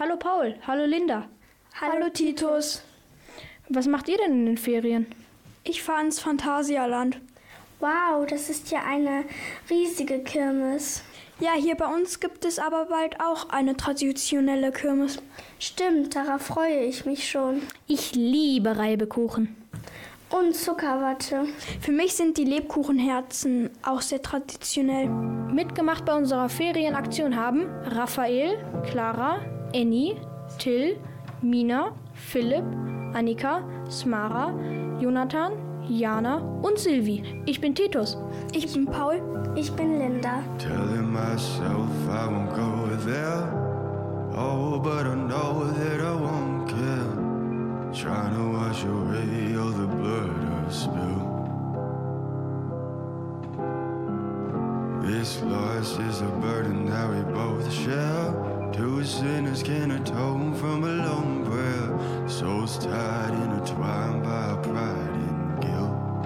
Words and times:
Hallo 0.00 0.16
Paul, 0.16 0.54
hallo 0.64 0.84
Linda. 0.84 1.24
Hallo 1.80 2.08
Titus. 2.08 2.84
Was 3.68 3.88
macht 3.88 4.08
ihr 4.08 4.16
denn 4.16 4.30
in 4.30 4.46
den 4.46 4.56
Ferien? 4.56 5.06
Ich 5.64 5.82
fahre 5.82 6.02
ins 6.04 6.20
Phantasialand. 6.20 7.18
Wow, 7.80 8.24
das 8.30 8.48
ist 8.48 8.70
ja 8.70 8.84
eine 8.86 9.24
riesige 9.68 10.20
Kirmes. 10.20 11.02
Ja, 11.40 11.54
hier 11.54 11.74
bei 11.74 11.86
uns 11.92 12.20
gibt 12.20 12.44
es 12.44 12.60
aber 12.60 12.84
bald 12.84 13.18
auch 13.20 13.48
eine 13.48 13.76
traditionelle 13.76 14.70
Kirmes. 14.70 15.20
Stimmt, 15.58 16.14
darauf 16.14 16.42
freue 16.42 16.84
ich 16.84 17.04
mich 17.04 17.28
schon. 17.28 17.62
Ich 17.88 18.14
liebe 18.14 18.78
Reibekuchen. 18.78 19.56
Und 20.30 20.54
Zuckerwatte. 20.54 21.46
Für 21.80 21.92
mich 21.92 22.14
sind 22.14 22.36
die 22.38 22.44
Lebkuchenherzen 22.44 23.70
auch 23.82 24.02
sehr 24.02 24.22
traditionell. 24.22 25.08
Mitgemacht 25.08 26.04
bei 26.04 26.14
unserer 26.14 26.48
Ferienaktion 26.48 27.34
haben 27.34 27.66
Raphael, 27.82 28.58
Clara, 28.88 29.57
Annie, 29.74 30.20
Till, 30.58 30.96
Mina, 31.42 31.92
Philipp, 32.14 32.64
Annika, 33.14 33.62
Smara, 33.88 34.52
Jonathan, 35.00 35.52
Jana 35.88 36.36
und 36.62 36.78
Silvi. 36.78 37.22
Ich 37.46 37.60
bin 37.60 37.74
Titus. 37.74 38.16
Ich 38.52 38.72
bin 38.72 38.86
Paul. 38.86 39.20
Ich 39.56 39.72
bin 39.72 39.98
Linda. 39.98 40.42
Telling 40.58 41.12
myself 41.12 41.88
I 42.08 42.26
won't 42.26 42.54
go 42.54 42.96
there. 43.06 43.48
Oh, 44.36 44.78
but 44.78 45.06
I 45.06 45.14
know 45.14 45.64
that 45.72 46.00
I 46.00 46.14
won't 46.14 46.68
care. 46.68 47.28
Trying 47.92 48.34
to 48.34 48.52
wash 48.52 48.84
away 48.84 49.56
all 49.56 49.70
the 49.70 49.86
blood 49.86 50.30
I 50.66 50.70
spill. 50.70 51.38
This 55.02 55.42
loss 55.42 55.98
is 55.98 56.20
a 56.20 56.30
burden 56.40 56.86
that 56.90 57.08
we 57.08 57.22
both 57.32 57.72
share. 57.72 58.57
Two 58.72 59.02
sinners 59.04 59.62
can 59.62 59.90
atone 59.90 60.54
from 60.54 60.84
a 60.84 60.88
lone 60.88 61.44
prayer. 61.44 62.28
Souls 62.28 62.78
tied, 62.78 63.32
intertwined 63.32 64.22
by 64.22 64.56
pride 64.62 65.14
and 65.28 65.60
guilt. 65.60 66.22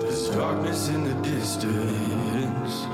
There's 0.00 0.28
darkness 0.30 0.88
in 0.88 1.04
the 1.04 1.14
distance 1.22 2.86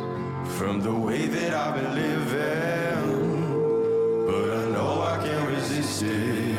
from 0.57 0.81
the 0.81 0.95
way 0.95 1.27
that 1.27 1.53
I've 1.55 1.75
been 1.75 1.95
living, 1.95 3.47
but 4.27 4.51
I 4.59 4.71
know 4.71 5.03
I 5.03 5.17
can't 5.25 5.49
resist 5.49 6.03
it. 6.03 6.52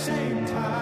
Same 0.00 0.46
time. 0.46 0.79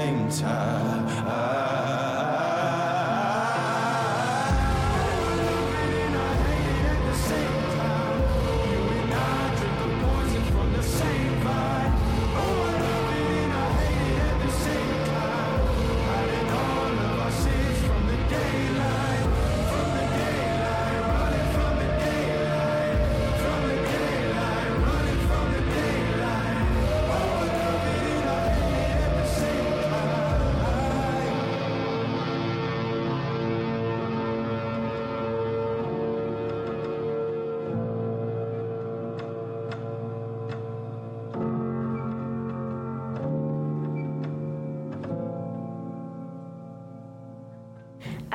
Same 0.00 0.30
time. 0.30 0.89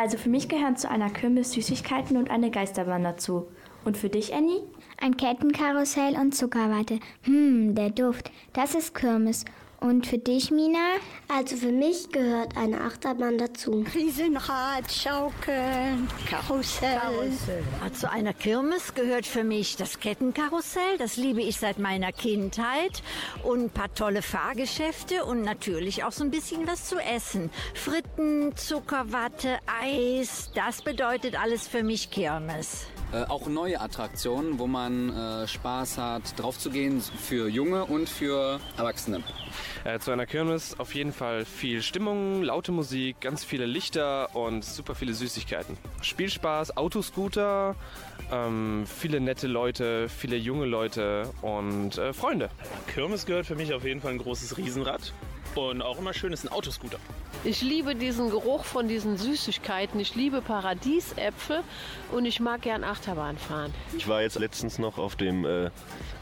Also 0.05 0.19
für 0.19 0.29
mich 0.29 0.49
gehören 0.49 0.77
zu 0.77 0.88
einer 0.88 1.09
Kirmes 1.09 1.53
Süßigkeiten 1.53 2.16
und 2.16 2.29
eine 2.29 2.51
Geisterbahn 2.51 3.03
dazu. 3.03 3.47
Und 3.85 3.97
für 3.97 4.07
dich, 4.07 4.35
Annie? 4.35 4.61
Ein 5.01 5.17
Kettenkarussell 5.17 6.13
und 6.13 6.35
Zuckerwatte. 6.35 6.99
Hm, 7.23 7.73
der 7.73 7.89
Duft. 7.89 8.29
Das 8.53 8.75
ist 8.75 8.94
Kirmes. 8.94 9.45
Und 9.80 10.08
für 10.08 10.18
dich, 10.18 10.52
Mina? 10.52 10.96
Also 11.28 11.58
für 11.58 11.72
mich 11.72 12.09
gehört 12.09 12.58
eine 12.58 12.81
Achterbahn 12.81 13.38
dazu. 13.38 13.86
Riesenrad, 13.94 14.91
Schaukeln, 14.91 16.08
Karussell. 16.30 17.00
Zu 17.94 18.12
einer 18.12 18.34
Kirmes 18.34 18.94
gehört 18.94 19.25
für 19.25 19.44
mich 19.44 19.75
das 19.75 20.00
Kettenkarussell, 20.00 20.97
das 20.97 21.18
liebe 21.18 21.41
ich 21.41 21.58
seit 21.58 21.78
meiner 21.80 22.12
Kindheit 22.12 23.03
und 23.44 23.66
ein 23.66 23.69
paar 23.69 23.94
tolle 23.94 24.22
Fahrgeschäfte 24.22 25.25
und 25.25 25.42
natürlich 25.42 26.04
auch 26.04 26.12
so 26.12 26.24
ein 26.24 26.31
bisschen 26.31 26.68
was 26.68 26.86
zu 26.86 26.98
essen. 26.98 27.50
Fritten, 27.74 28.56
Zuckerwatte, 28.56 29.60
Eis, 29.81 30.51
das 30.56 30.81
bedeutet 30.81 31.39
alles 31.39 31.68
für 31.68 31.83
mich 31.83 32.12
Kirmes. 32.12 32.88
Äh, 33.12 33.24
auch 33.25 33.48
neue 33.48 33.80
Attraktionen, 33.80 34.60
wo 34.60 34.68
man 34.68 35.10
äh, 35.16 35.48
Spaß 35.48 35.98
hat, 35.98 36.40
drauf 36.40 36.57
zu 36.57 36.69
gehen 36.69 37.02
für 37.02 37.48
Junge 37.48 37.86
und 37.86 38.10
für 38.10 38.60
Erwachsene. 38.78 39.24
Äh, 39.84 40.00
zu 40.00 40.12
einer 40.12 40.25
Kirmes 40.25 40.80
auf 40.80 40.96
jeden 40.96 41.13
Fall 41.13 41.46
viel 41.46 41.81
Stimmung, 41.81 42.42
laute 42.42 42.72
Musik, 42.72 43.22
ganz 43.22 43.44
viele 43.44 43.66
Lichter 43.66 44.36
und 44.36 44.66
super 44.66 44.96
viele 44.96 45.13
Süßigkeiten. 45.13 45.78
Spielspaß, 46.02 46.75
Autoscooter, 46.78 47.75
ähm, 48.31 48.86
viele 48.88 49.22
nette 49.22 49.48
Leute, 49.48 50.10
viele 50.10 50.36
junge 50.36 50.66
Leute 50.66 51.31
und 51.42 51.98
äh, 51.98 52.12
Freunde. 52.13 52.50
Kirmes 52.94 53.25
gehört 53.25 53.46
für 53.46 53.56
mich 53.56 53.74
auf 53.74 53.86
jeden 53.86 54.02
Fall 54.02 54.13
ein 54.13 54.18
großes 54.18 54.57
Riesenrad. 54.57 55.13
Und 55.56 55.81
auch 55.81 55.98
immer 55.98 56.13
schön 56.13 56.34
ist 56.34 56.44
ein 56.44 56.50
Autoscooter. 56.50 57.00
Ich 57.46 57.62
liebe 57.62 57.96
diesen 57.96 58.30
Geruch 58.30 58.66
von 58.66 58.88
diesen 58.88 59.18
Süßigkeiten. 59.18 60.00
Ich 60.00 60.16
liebe 60.16 60.42
Paradiesäpfel 60.42 61.62
und 62.12 62.25
ich 62.25 62.40
mag 62.40 62.62
gern 62.62 62.84
Achterbahn 62.84 63.38
fahren. 63.38 63.74
Ich 63.96 64.07
war 64.07 64.22
jetzt 64.22 64.38
letztens 64.38 64.80
noch 64.80 64.98
auf 64.98 65.16
dem 65.16 65.46
äh, 65.46 65.69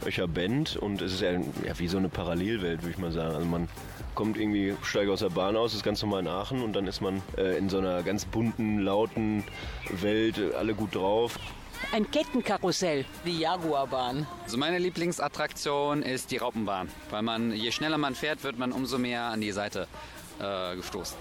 Öcher 0.06 0.28
Bend 0.28 0.76
und 0.76 1.02
es 1.02 1.14
ist 1.14 1.22
ja, 1.22 1.32
ja 1.32 1.78
wie 1.78 1.88
so 1.88 1.98
eine 1.98 2.10
Parallelwelt, 2.10 2.82
würde 2.82 2.92
ich 2.92 2.98
mal 2.98 3.12
sagen. 3.12 3.36
Also 3.36 3.48
man 3.48 3.70
kommt 4.16 4.38
irgendwie, 4.38 4.76
steigt 4.84 5.10
aus 5.10 5.22
der 5.22 5.30
Bahn 5.30 5.56
aus, 5.56 5.74
ist 5.74 5.84
ganz 5.84 6.02
normal 6.04 6.22
in 6.22 6.28
Aachen 6.28 6.62
und 6.62 6.74
dann 6.74 6.86
ist 6.86 7.02
man 7.02 7.22
äh, 7.38 7.58
in 7.58 7.70
so 7.70 7.80
einer 7.80 8.04
ganz 8.04 8.26
bunten, 8.26 8.80
lauten 8.80 9.44
Welt, 9.90 10.40
alle 10.56 10.76
gut 10.76 10.94
drauf. 10.94 11.40
Ein 11.92 12.10
Kettenkarussell, 12.10 13.06
die 13.26 13.40
Jaguarbahn. 13.40 14.26
Also 14.44 14.58
meine 14.58 14.80
Lieblingsattraktion 14.80 16.02
ist 16.02 16.32
die 16.32 16.38
Raupenbahn, 16.38 16.90
weil 17.10 17.22
man, 17.22 17.52
je 17.52 17.72
schneller 17.72 17.98
man 17.98 18.16
fährt, 18.16 18.44
wird 18.44 18.58
man 18.58 18.72
umso 18.72 18.98
mehr 18.98 19.24
an 19.24 19.42
die 19.42 19.52
Seite 19.52 19.88
äh, 20.40 20.76
gestoßen. 20.76 21.18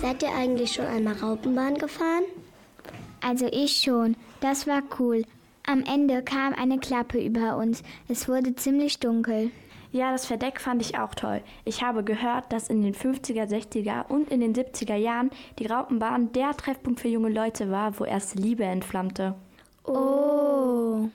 Seid 0.00 0.22
ihr 0.22 0.34
eigentlich 0.34 0.72
schon 0.72 0.86
einmal 0.86 1.14
Raupenbahn 1.14 1.78
gefahren? 1.78 2.24
Also 3.22 3.46
ich 3.50 3.80
schon. 3.80 4.16
Das 4.40 4.66
war 4.66 4.82
cool. 4.98 5.24
Am 5.66 5.82
Ende 5.82 6.22
kam 6.22 6.52
eine 6.52 6.78
Klappe 6.78 7.18
über 7.18 7.56
uns. 7.56 7.82
Es 8.06 8.28
wurde 8.28 8.54
ziemlich 8.54 9.00
dunkel. 9.00 9.50
Ja, 9.94 10.10
das 10.10 10.26
Verdeck 10.26 10.60
fand 10.60 10.82
ich 10.82 10.98
auch 10.98 11.14
toll. 11.14 11.40
Ich 11.64 11.84
habe 11.84 12.02
gehört, 12.02 12.52
dass 12.52 12.68
in 12.68 12.82
den 12.82 12.96
50er, 12.96 13.44
60er 13.44 14.08
und 14.08 14.28
in 14.28 14.40
den 14.40 14.52
70er 14.52 14.96
Jahren 14.96 15.30
die 15.60 15.66
Raupenbahn 15.66 16.32
der 16.32 16.50
Treffpunkt 16.56 16.98
für 16.98 17.06
junge 17.06 17.28
Leute 17.28 17.70
war, 17.70 17.96
wo 18.00 18.04
erste 18.04 18.40
Liebe 18.40 18.64
entflammte. 18.64 19.36
Oh. 19.84 21.08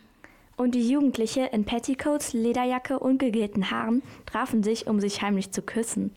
Und 0.55 0.75
die 0.75 0.89
Jugendliche 0.89 1.47
in 1.51 1.65
Petticoats, 1.65 2.31
Lederjacke 2.31 2.99
und 2.99 3.17
gegelten 3.17 3.69
Haaren 3.69 4.01
trafen 4.25 4.63
sich, 4.63 4.87
um 4.87 5.01
sich 5.01 5.21
heimlich 5.21 5.51
zu 5.51 5.61
küssen. 5.61 6.15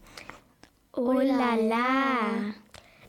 Oh 0.92 1.14
la 1.14 1.56
la. 1.56 2.54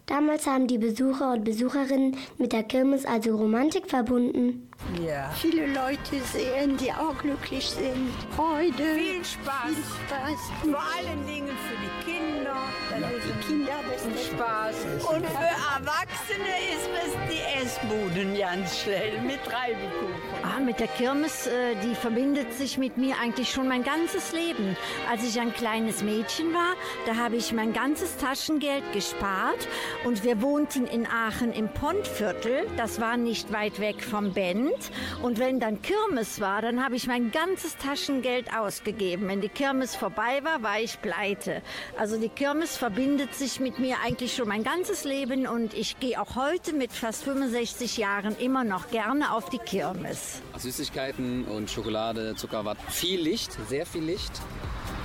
Damals 0.07 0.47
haben 0.47 0.65
die 0.65 0.79
Besucher 0.79 1.33
und 1.33 1.43
Besucherinnen 1.43 2.17
mit 2.39 2.53
der 2.53 2.63
Kirmes 2.63 3.05
also 3.05 3.37
Romantik 3.37 3.87
verbunden. 3.87 4.67
Ja. 5.01 5.29
Viele 5.41 5.67
Leute 5.67 6.21
sehen, 6.31 6.77
die 6.77 6.91
auch 6.91 7.17
glücklich 7.19 7.67
sind. 7.69 8.11
Freude. 8.35 8.95
Viel 8.95 9.25
Spaß. 9.25 9.73
Viel 9.73 9.83
Spaß. 10.07 10.39
Vor 10.61 10.83
allen 10.97 11.25
Dingen 11.25 11.47
für 11.47 11.75
die 11.77 12.11
Kinder. 12.11 12.55
Das 12.89 12.99
ja, 12.99 13.07
die 13.09 13.47
Kinder, 13.47 13.73
das 13.91 14.05
ist 14.05 14.31
Spaß. 14.31 14.75
Und 15.15 15.25
für 15.25 15.51
Erwachsene 15.75 16.53
ist 16.75 16.89
es 17.05 17.13
die 17.29 17.63
Essbuden 17.63 18.37
ganz 18.37 18.81
schnell 18.81 19.19
mit 19.21 19.39
Reibekuchen. 19.51 20.13
Ah, 20.43 20.59
mit 20.59 20.79
der 20.79 20.87
Kirmes, 20.87 21.47
äh, 21.47 21.75
die 21.83 21.95
verbindet 21.95 22.53
sich 22.53 22.77
mit 22.77 22.97
mir 22.97 23.15
eigentlich 23.21 23.49
schon 23.49 23.67
mein 23.67 23.83
ganzes 23.83 24.31
Leben. 24.33 24.75
Als 25.09 25.23
ich 25.23 25.39
ein 25.39 25.53
kleines 25.53 26.03
Mädchen 26.03 26.53
war, 26.53 26.75
da 27.07 27.15
habe 27.15 27.37
ich 27.37 27.51
mein 27.53 27.73
ganzes 27.73 28.17
Taschengeld 28.17 28.83
gespart 28.93 29.67
und 30.03 30.23
wir 30.23 30.41
wohnten 30.41 30.85
in 30.85 31.07
Aachen 31.07 31.51
im 31.53 31.69
Pontviertel. 31.69 32.67
Das 32.77 33.01
war 33.01 33.17
nicht 33.17 33.51
weit 33.51 33.79
weg 33.79 34.03
vom 34.03 34.33
Bend. 34.63 34.91
Und 35.21 35.39
wenn 35.39 35.59
dann 35.59 35.81
Kirmes 35.81 36.41
war, 36.41 36.61
dann 36.61 36.83
habe 36.83 36.95
ich 36.95 37.07
mein 37.07 37.31
ganzes 37.31 37.77
Taschengeld 37.77 38.53
ausgegeben. 38.55 39.27
Wenn 39.27 39.41
die 39.41 39.49
Kirmes 39.49 39.95
vorbei 39.95 40.41
war, 40.43 40.63
war 40.63 40.79
ich 40.79 41.01
pleite. 41.01 41.61
Also 41.97 42.19
die 42.19 42.29
Kirmes 42.29 42.77
verbindet 42.77 43.33
sich 43.33 43.59
mit 43.59 43.79
mir 43.79 43.97
eigentlich 44.05 44.35
schon 44.35 44.47
mein 44.47 44.63
ganzes 44.63 45.03
Leben 45.03 45.47
und 45.47 45.73
ich 45.73 45.99
gehe 45.99 46.19
auch 46.21 46.35
heute 46.35 46.73
mit 46.73 46.91
fast 46.91 47.23
65 47.23 47.97
Jahren 47.97 48.35
immer 48.37 48.63
noch 48.63 48.89
gerne 48.89 49.33
auf 49.33 49.49
die 49.49 49.59
Kirmes. 49.59 50.41
Süßigkeiten 50.57 51.45
und 51.45 51.69
Schokolade, 51.69 52.35
Zuckerwatt, 52.35 52.77
viel 52.89 53.21
Licht, 53.21 53.57
sehr 53.67 53.85
viel 53.85 54.03
Licht 54.03 54.41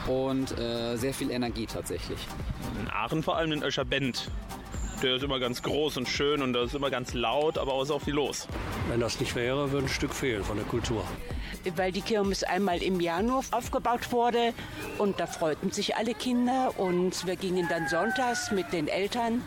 und 0.07 0.59
äh, 0.59 0.97
sehr 0.97 1.15
viel 1.15 1.31
Energie 1.31 1.67
tatsächlich. 1.67 2.19
In 2.81 2.89
Aachen 2.91 3.23
vor 3.23 3.37
allem 3.37 3.53
in 3.53 3.63
Öscherbend. 3.63 4.31
Der 5.03 5.15
ist 5.15 5.23
immer 5.23 5.39
ganz 5.39 5.63
groß 5.63 5.97
und 5.99 6.09
schön 6.09 6.43
und 6.43 6.53
da 6.55 6.65
ist 6.65 6.75
immer 6.75 6.91
ganz 6.91 7.15
laut, 7.15 7.57
aber 7.57 7.73
auch 7.73 7.85
so 7.85 8.01
viel 8.01 8.15
los. 8.15 8.49
Wenn 8.89 8.99
das 8.99 9.21
nicht 9.21 9.37
wäre, 9.37 9.71
würde 9.71 9.87
ein 9.87 9.89
Stück 9.89 10.13
fehlen 10.13 10.43
von 10.43 10.57
der 10.57 10.67
Kultur. 10.67 11.05
Weil 11.77 11.93
die 11.93 12.01
Kirmes 12.01 12.43
einmal 12.43 12.83
im 12.83 12.99
Januar 12.99 13.45
aufgebaut 13.53 14.11
wurde 14.11 14.53
und 14.99 15.21
da 15.21 15.29
freuten 15.29 15.71
sich 15.71 15.97
alle 15.97 16.15
Kinder 16.15 16.73
und 16.79 17.27
wir 17.27 17.37
gingen 17.37 17.69
dann 17.69 17.87
sonntags 17.87 18.51
mit 18.51 18.73
den 18.73 18.89
Eltern 18.89 19.45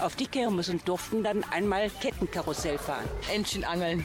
auf 0.00 0.14
die 0.14 0.26
Kirmes 0.26 0.68
und 0.68 0.86
durften 0.86 1.24
dann 1.24 1.42
einmal 1.50 1.90
Kettenkarussell 2.00 2.78
fahren. 2.78 3.04
Entchen 3.32 3.64
angeln. 3.64 4.04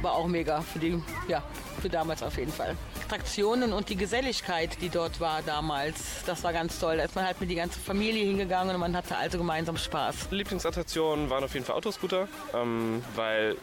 War 0.00 0.12
auch 0.12 0.28
mega 0.28 0.62
für 0.62 0.78
die, 0.78 1.02
ja, 1.28 1.42
für 1.82 1.90
damals 1.90 2.22
auf 2.22 2.38
jeden 2.38 2.52
Fall. 2.52 2.74
Attraktionen 3.10 3.72
und 3.72 3.88
die 3.88 3.96
Geselligkeit, 3.96 4.80
die 4.80 4.88
dort 4.88 5.18
war 5.18 5.42
damals, 5.42 6.22
das 6.26 6.44
war 6.44 6.52
ganz 6.52 6.78
toll. 6.78 6.98
Da 6.98 7.02
ist 7.02 7.16
man 7.16 7.24
halt 7.24 7.40
mit 7.40 7.50
die 7.50 7.56
ganze 7.56 7.80
Familie 7.80 8.24
hingegangen 8.24 8.72
und 8.72 8.80
man 8.80 8.96
hatte 8.96 9.16
also 9.16 9.36
gemeinsam 9.36 9.76
Spaß. 9.76 10.28
Lieblingsattraktionen 10.30 11.28
waren 11.28 11.42
auf 11.42 11.52
jeden 11.52 11.66
Fall 11.66 11.74
Autoscooter, 11.74 12.28
ähm, 12.54 13.02
weil 13.16 13.56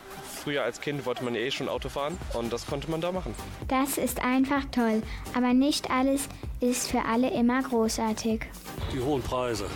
früher 0.44 0.64
als 0.64 0.82
Kind 0.82 1.06
wollte 1.06 1.24
man 1.24 1.36
eh 1.36 1.50
schon 1.50 1.70
Auto 1.70 1.88
fahren 1.88 2.18
und 2.34 2.52
das 2.52 2.66
konnte 2.66 2.92
man 2.92 3.00
da 3.00 3.14
machen. 3.14 3.34
Das 3.70 3.98
ist 3.98 4.22
einfach 4.22 4.66
toll, 4.74 5.02
aber 5.34 5.54
nicht 5.54 5.90
alles 5.90 6.28
ist 6.60 6.92
für 6.92 7.06
alle 7.06 7.30
immer 7.32 7.64
großartig. 7.64 8.42
Die 8.94 9.00
hohen 9.00 9.22
Preise. 9.22 9.68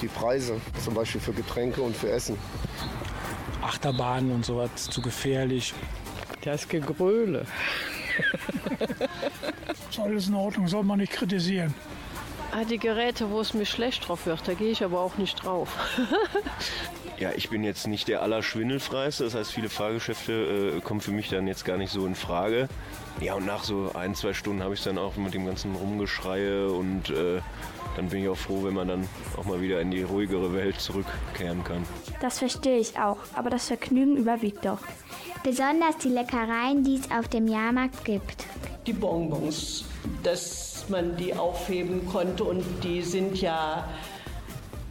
Die 0.00 0.06
Preise, 0.06 0.60
zum 0.84 0.94
Beispiel 0.94 1.20
für 1.20 1.32
Getränke 1.32 1.82
und 1.82 1.96
für 1.96 2.08
Essen. 2.08 2.38
Achterbahnen 3.62 4.30
und 4.30 4.44
sowas 4.44 4.70
zu 4.76 5.02
gefährlich. 5.02 5.74
Das 6.44 6.68
Gegröle. 6.68 7.46
Ist 9.90 9.98
alles 9.98 10.28
in 10.28 10.34
Ordnung, 10.34 10.68
soll 10.68 10.84
man 10.84 10.98
nicht 10.98 11.12
kritisieren. 11.12 11.74
Ah, 12.54 12.64
die 12.64 12.78
Geräte, 12.78 13.30
wo 13.30 13.40
es 13.40 13.54
mir 13.54 13.64
schlecht 13.64 14.06
drauf 14.06 14.26
wird, 14.26 14.46
da 14.46 14.52
gehe 14.52 14.70
ich 14.70 14.84
aber 14.84 15.00
auch 15.00 15.16
nicht 15.16 15.42
drauf. 15.42 15.74
ja, 17.18 17.30
ich 17.34 17.48
bin 17.48 17.64
jetzt 17.64 17.86
nicht 17.86 18.08
der 18.08 18.20
allerschwindelfreiste, 18.20 19.24
das 19.24 19.34
heißt, 19.34 19.52
viele 19.52 19.70
Fahrgeschäfte 19.70 20.74
äh, 20.76 20.80
kommen 20.82 21.00
für 21.00 21.12
mich 21.12 21.30
dann 21.30 21.46
jetzt 21.46 21.64
gar 21.64 21.78
nicht 21.78 21.90
so 21.90 22.06
in 22.06 22.14
Frage. 22.14 22.68
Ja, 23.22 23.34
und 23.34 23.46
nach 23.46 23.64
so 23.64 23.92
ein, 23.94 24.14
zwei 24.14 24.34
Stunden 24.34 24.62
habe 24.62 24.74
ich 24.74 24.82
dann 24.82 24.98
auch 24.98 25.16
mit 25.16 25.32
dem 25.32 25.46
ganzen 25.46 25.74
Rumgeschreie 25.74 26.68
und 26.68 27.08
äh, 27.08 27.40
dann 27.96 28.08
bin 28.08 28.22
ich 28.22 28.28
auch 28.28 28.36
froh, 28.36 28.64
wenn 28.64 28.74
man 28.74 28.88
dann 28.88 29.08
auch 29.36 29.44
mal 29.44 29.60
wieder 29.60 29.80
in 29.80 29.90
die 29.90 30.02
ruhigere 30.02 30.52
Welt 30.54 30.80
zurückkehren 30.80 31.62
kann. 31.64 31.84
Das 32.20 32.38
verstehe 32.38 32.78
ich 32.78 32.98
auch, 32.98 33.18
aber 33.34 33.50
das 33.50 33.66
Vergnügen 33.66 34.16
überwiegt 34.16 34.64
doch. 34.64 34.80
Besonders 35.42 35.98
die 35.98 36.08
Leckereien, 36.08 36.84
die 36.84 36.96
es 36.96 37.10
auf 37.10 37.28
dem 37.28 37.48
Jahrmarkt 37.48 38.04
gibt. 38.04 38.46
Die 38.86 38.92
Bonbons, 38.92 39.84
dass 40.22 40.84
man 40.88 41.16
die 41.16 41.34
aufheben 41.34 42.06
konnte 42.08 42.44
und 42.44 42.64
die 42.82 43.02
sind 43.02 43.40
ja 43.40 43.88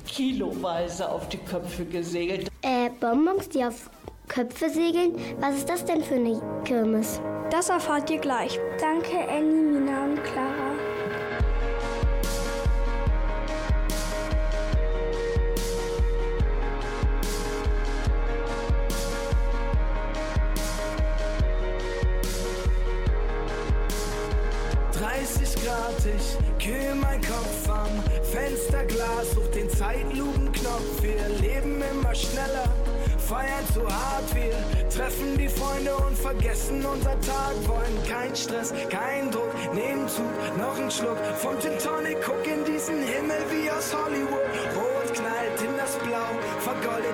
kiloweise 0.07 1.09
auf 1.09 1.29
die 1.29 1.37
Köpfe 1.37 1.85
gesegelt. 1.85 2.49
Äh, 2.61 2.89
Bonbons, 2.99 3.49
die 3.49 3.63
auf 3.63 3.89
Köpfe 4.27 4.69
segeln? 4.69 5.15
Was 5.39 5.57
ist 5.57 5.69
das 5.69 5.83
denn 5.83 6.03
für 6.03 6.15
eine 6.15 6.41
Kirmes? 6.63 7.19
Das 7.49 7.69
erfahrt 7.69 8.09
ihr 8.09 8.19
gleich. 8.19 8.59
Danke, 8.79 9.17
Annie, 9.29 9.70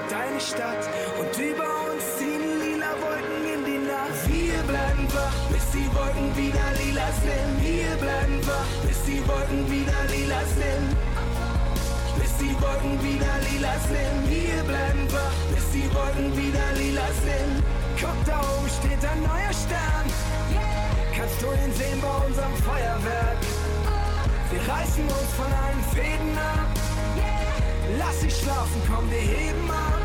deine 0.09 0.39
Stadt 0.39 0.83
und 1.19 1.31
über 1.37 1.67
uns 1.91 2.03
ziehen 2.17 2.59
lila 2.61 2.91
Wolken 3.03 3.43
in 3.43 3.61
die 3.65 3.81
Nacht. 3.85 4.21
Wir 4.27 4.59
bleiben 4.63 5.07
wach, 5.13 5.37
bis 5.51 5.65
die 5.71 5.87
Wolken 5.93 6.29
wieder 6.35 6.67
lila 6.79 7.07
sind. 7.23 7.51
Wir 7.59 7.95
bleiben 7.97 8.39
wach, 8.47 8.71
bis 8.87 8.99
die 9.03 9.21
Wolken 9.27 9.63
wieder 9.69 10.01
lila 10.09 10.41
sind. 10.55 10.87
Bis 12.19 12.33
die 12.39 12.55
Wolken 12.61 12.95
wieder 13.03 13.35
lila 13.51 13.73
sind. 13.91 14.17
Wir 14.31 14.63
bleiben 14.63 15.05
wach, 15.11 15.37
bis 15.53 15.65
die 15.75 15.87
Wolken 15.93 16.29
wieder 16.37 16.67
lila 16.79 17.07
sind. 17.23 17.63
Guck, 17.99 18.19
da 18.25 18.39
oben 18.39 18.69
steht 18.79 19.03
ein 19.03 19.21
neuer 19.21 19.53
Stern. 19.53 20.05
Kannst 21.15 21.41
du 21.41 21.47
ihn 21.51 21.73
sehen 21.73 21.99
bei 21.99 22.25
unserem 22.25 22.55
Feuerwerk? 22.63 23.41
Wir 24.51 24.61
reißen 24.61 25.03
uns 25.03 25.31
von 25.35 25.51
allen 25.51 25.83
Fäden 25.91 26.37
ab. 26.37 26.69
Lass 27.97 28.19
dich 28.19 28.35
schlafen, 28.35 28.81
komm, 28.87 29.09
wir 29.09 29.17
heben 29.17 29.71
ab. 29.71 29.96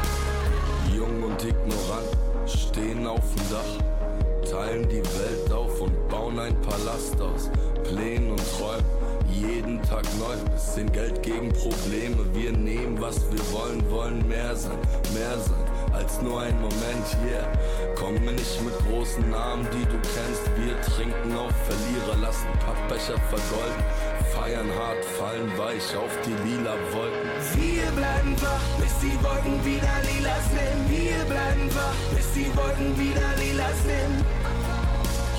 Ignorant 1.45 2.49
stehen 2.49 3.07
auf 3.07 3.21
dem 3.35 3.51
Dach, 3.51 4.51
teilen 4.51 4.89
die 4.89 5.03
Welt 5.03 5.53
auf 5.53 5.81
und 5.81 6.09
bauen 6.09 6.39
ein 6.39 6.61
Palast 6.63 7.21
aus 7.21 7.51
Plänen 7.85 8.31
und 8.31 8.43
Träumen. 8.57 8.85
Jeden 9.33 9.83
Tag 9.83 10.05
neu, 10.19 10.37
bisschen 10.53 10.91
Geld 10.93 11.23
gegen 11.23 11.53
Probleme. 11.53 12.25
Wir 12.35 12.53
nehmen, 12.53 13.01
was 13.01 13.21
wir 13.33 13.41
wollen, 13.53 13.91
wollen 13.91 14.27
mehr 14.29 14.55
sein, 14.55 14.79
mehr 15.15 15.39
sein 15.39 15.73
als 15.93 16.21
nur 16.23 16.41
ein 16.41 16.55
Moment. 16.61 17.07
Yeah. 17.27 17.47
Komm 17.95 18.15
mir 18.25 18.33
nicht 18.33 18.63
mit 18.65 18.75
großen 18.89 19.31
Namen, 19.31 19.67
die 19.73 19.85
du 19.85 19.99
kennst. 20.15 20.45
Wir 20.57 20.81
trinken 20.83 21.37
auf 21.37 21.53
Verlierer, 21.67 22.19
lassen 22.21 22.49
Pappbecher 22.65 23.19
vergolden. 23.31 23.85
Feiern 24.33 24.69
hart, 24.79 25.05
fallen 25.05 25.51
weich 25.59 25.97
auf 25.97 26.11
die 26.25 26.35
lila 26.49 26.75
Wolken. 26.93 27.22
Wir 27.55 27.91
bleiben 27.93 28.35
wach, 28.41 28.67
bis 28.81 28.95
die 29.03 29.17
Wolken 29.23 29.65
wieder 29.65 29.97
lila 30.09 30.37
sind. 30.53 30.81
Wir 30.89 31.25
bleiben 31.25 31.69
wach, 31.75 32.01
bis 32.15 32.33
die 32.33 32.51
Wolken 32.57 32.99
wieder 32.99 33.31
lila 33.37 33.69
sind. 33.85 34.17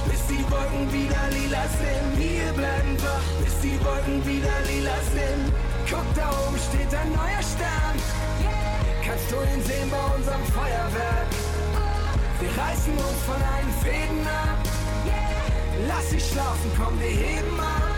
Bis 0.10 0.22
die 0.28 0.44
Wolken 0.52 0.86
wieder 0.94 1.26
lila 1.32 1.64
sind. 1.80 2.10
Wir 2.18 2.54
bleiben 2.54 2.96
wach, 3.02 3.28
bis 3.44 3.56
die 3.62 3.78
Wolken 3.84 4.26
wieder 4.26 4.58
lila 4.68 4.98
sind. 5.16 5.54
Guck, 5.90 6.08
da 6.16 6.30
oben 6.30 6.60
steht 6.70 6.94
ein 6.94 7.12
neuer 7.12 7.44
Stern. 7.44 7.96
Kannst 9.06 9.32
du 9.32 9.36
ihn 9.36 9.64
sehen 9.64 9.90
bei 9.90 10.16
unserem 10.16 10.46
Feuerwerk? 10.54 11.30
Wir 12.40 12.50
reißen 12.62 12.94
uns 12.94 13.22
von 13.26 13.42
allen 13.42 13.74
Fäden 13.82 14.26
ab. 14.28 14.60
Lass 15.88 16.10
sie 16.10 16.20
schlafen, 16.20 16.72
komm, 16.78 17.00
wir 17.00 17.10
heben 17.10 17.60
ab. 17.60 17.93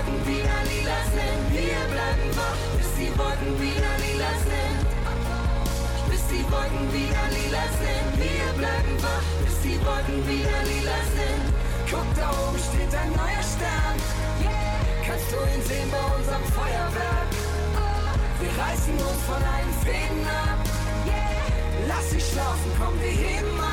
Wolken 0.00 0.26
wieder 0.26 0.60
lila 0.72 0.98
sind. 1.12 1.42
Wir 1.52 1.80
bleiben 1.92 2.28
wach, 2.32 2.60
bis 2.78 2.88
die 2.96 3.12
Wolken 3.18 3.52
wieder 3.60 3.94
lila 4.00 4.32
sind. 4.48 4.80
Bis 6.08 6.22
die 6.32 6.44
Wolken 6.50 6.86
wieder 6.88 7.24
lila 7.36 7.64
sind. 7.76 8.08
Wir 8.16 8.48
bleiben 8.56 8.94
wach, 9.04 9.26
bis 9.44 9.56
die 9.60 9.78
Wolken 9.84 10.20
wieder 10.24 10.60
lila 10.72 10.98
sind. 11.12 11.44
Guck, 11.90 12.08
da 12.16 12.30
oben 12.32 12.58
steht 12.58 12.92
ein 12.96 13.10
neuer 13.12 13.44
Stern. 13.44 13.96
Kannst 15.04 15.28
du 15.32 15.36
ihn 15.52 15.62
sehen 15.68 15.90
bei 15.92 16.04
unserem 16.16 16.44
Feuerwerk? 16.56 17.30
Wir 18.40 18.52
reißen 18.56 18.94
uns 18.94 19.22
von 19.28 19.42
allen 19.52 19.74
Fäden 19.84 20.24
ab. 20.24 20.60
Lass 21.88 22.10
sie 22.10 22.20
schlafen, 22.20 22.72
komm, 22.78 22.94
wir 23.00 23.10
heben 23.10 23.60
ab. 23.60 23.69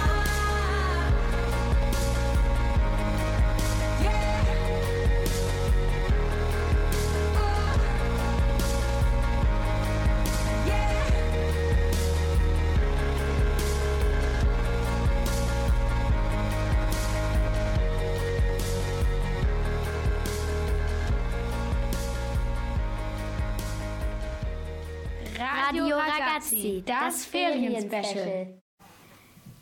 Ragazzi, 26.77 26.84
das 26.86 27.25
Ferienspecial. 27.25 28.48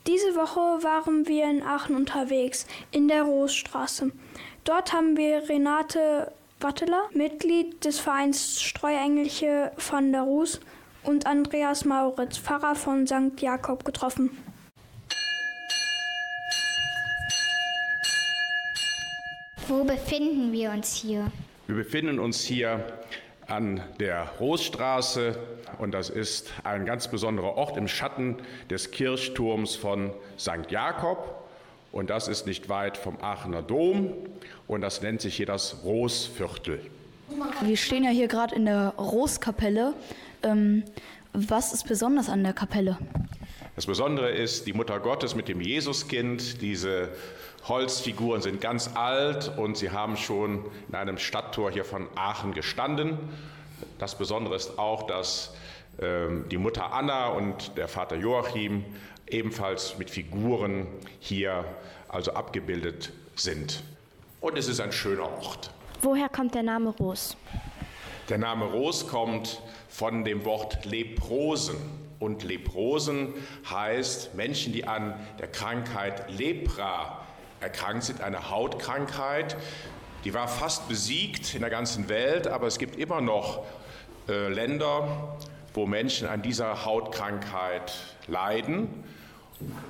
Diese 0.08 0.36
Woche 0.36 0.84
waren 0.84 1.28
wir 1.28 1.50
in 1.50 1.64
Aachen 1.64 1.96
unterwegs, 1.96 2.68
in 2.92 3.08
der 3.08 3.24
Roosstraße. 3.24 4.12
Dort 4.64 4.94
haben 4.94 5.18
wir 5.18 5.50
Renate 5.50 6.32
Watteler, 6.60 7.10
Mitglied 7.14 7.84
des 7.84 8.00
Vereins 8.00 8.62
Streuengelche 8.62 9.72
von 9.78 10.12
der 10.12 10.22
Ruß, 10.22 10.60
und 11.04 11.28
Andreas 11.28 11.86
Mauritz, 11.86 12.38
Pfarrer 12.38 12.76
von 12.76 13.06
St. 13.06 13.40
Jakob, 13.40 13.86
getroffen. 13.86 14.32
Wo 19.68 19.84
befinden 19.84 20.52
wir 20.52 20.72
uns 20.72 20.96
hier? 20.96 21.32
Wir 21.68 21.76
befinden 21.76 22.20
uns 22.20 22.44
hier 22.44 22.86
an 23.48 23.82
der 24.00 24.28
Roosstraße 24.40 25.38
und 25.78 25.92
das 25.94 26.10
ist 26.10 26.52
ein 26.64 26.86
ganz 26.86 27.08
besonderer 27.08 27.56
Ort 27.56 27.78
im 27.78 27.88
Schatten 27.88 28.38
des 28.70 28.92
Kirchturms 28.92 29.76
von 29.76 30.12
St. 30.38 30.70
Jakob 30.70 31.48
und 31.92 32.10
das 32.10 32.28
ist 32.28 32.46
nicht 32.48 32.70
weit 32.70 32.98
vom 32.98 33.18
Aachener 33.22 33.62
Dom 33.62 34.14
und 34.68 34.82
das 34.82 35.02
nennt 35.02 35.22
sich 35.22 35.36
hier 35.36 35.46
das 35.46 35.84
Roosviertel. 35.84 36.80
Wir 37.62 37.78
stehen 37.78 38.04
ja 38.04 38.12
hier 38.12 38.28
gerade 38.28 38.56
in 38.56 38.66
der 38.66 38.94
Roskapelle. 38.98 39.94
Ähm, 40.44 40.84
was 41.34 41.74
ist 41.74 41.88
besonders 41.88 42.30
an 42.30 42.44
der 42.44 42.54
Kapelle? 42.54 42.98
Das 43.76 43.88
Besondere 43.88 44.30
ist 44.32 44.68
die 44.68 44.74
Mutter 44.74 45.02
Gottes 45.02 45.36
mit 45.36 45.50
dem 45.50 45.60
Jesuskind. 45.60 46.62
Diese 46.62 47.10
Holzfiguren 47.68 48.42
sind 48.42 48.62
ganz 48.62 48.92
alt 48.96 49.52
und 49.58 49.76
sie 49.76 49.92
haben 49.92 50.16
schon 50.16 50.64
in 50.88 50.96
einem 50.96 51.18
Stadttor 51.18 51.72
hier 51.72 51.84
von 51.84 52.08
Aachen 52.16 52.54
gestanden. 52.54 53.18
Das 54.00 54.18
Besondere 54.18 54.56
ist 54.56 54.80
auch, 54.80 55.04
dass 55.08 55.54
ähm, 56.00 56.46
die 56.50 56.58
Mutter 56.58 56.94
Anna 56.94 57.28
und 57.28 57.76
der 57.76 57.90
Vater 57.90 58.16
Joachim 58.16 58.86
ebenfalls 59.28 59.98
mit 59.98 60.10
Figuren 60.10 60.88
hier 61.20 61.66
also 62.08 62.32
abgebildet 62.32 63.12
sind. 63.36 63.84
Und 64.40 64.58
es 64.58 64.70
ist 64.70 64.80
ein 64.80 64.94
schöner 64.94 65.30
Ort. 65.42 65.70
Woher 66.02 66.30
kommt 66.30 66.56
der 66.56 66.64
Name 66.64 66.92
Ros? 66.92 67.36
Der 68.30 68.38
Name 68.38 68.66
Ros 68.66 69.06
kommt 69.06 69.62
von 69.90 70.24
dem 70.24 70.46
Wort 70.46 70.86
Leprosen. 70.86 72.05
Und 72.20 72.44
Leprosen 72.44 73.34
heißt 73.70 74.36
Menschen, 74.36 74.74
die 74.74 74.88
an 74.88 75.16
der 75.40 75.48
Krankheit 75.48 76.30
Lepra 76.32 77.26
erkrankt 77.60 78.04
sind, 78.04 78.22
eine 78.22 78.50
Hautkrankheit. 78.50 79.58
Die 80.24 80.34
war 80.34 80.48
fast 80.48 80.88
besiegt 80.88 81.54
in 81.54 81.62
der 81.62 81.70
ganzen 81.70 82.10
Welt, 82.10 82.48
aber 82.48 82.68
es 82.68 82.80
gibt 82.80 82.96
immer 82.96 83.22
noch 83.22 83.64
äh, 84.28 84.48
Länder, 84.48 85.38
wo 85.74 85.86
Menschen 85.86 86.28
an 86.28 86.42
dieser 86.42 86.86
Hautkrankheit 86.86 87.94
leiden. 88.28 89.04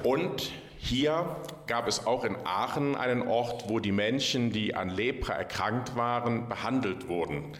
Und 0.03 0.51
hier 0.77 1.37
gab 1.67 1.87
es 1.87 2.05
auch 2.05 2.23
in 2.23 2.35
Aachen 2.43 2.95
einen 2.95 3.27
Ort, 3.27 3.69
wo 3.69 3.79
die 3.79 3.91
Menschen, 3.91 4.51
die 4.51 4.75
an 4.75 4.89
Lepra 4.89 5.33
erkrankt 5.33 5.95
waren, 5.95 6.47
behandelt 6.47 7.07
wurden. 7.07 7.53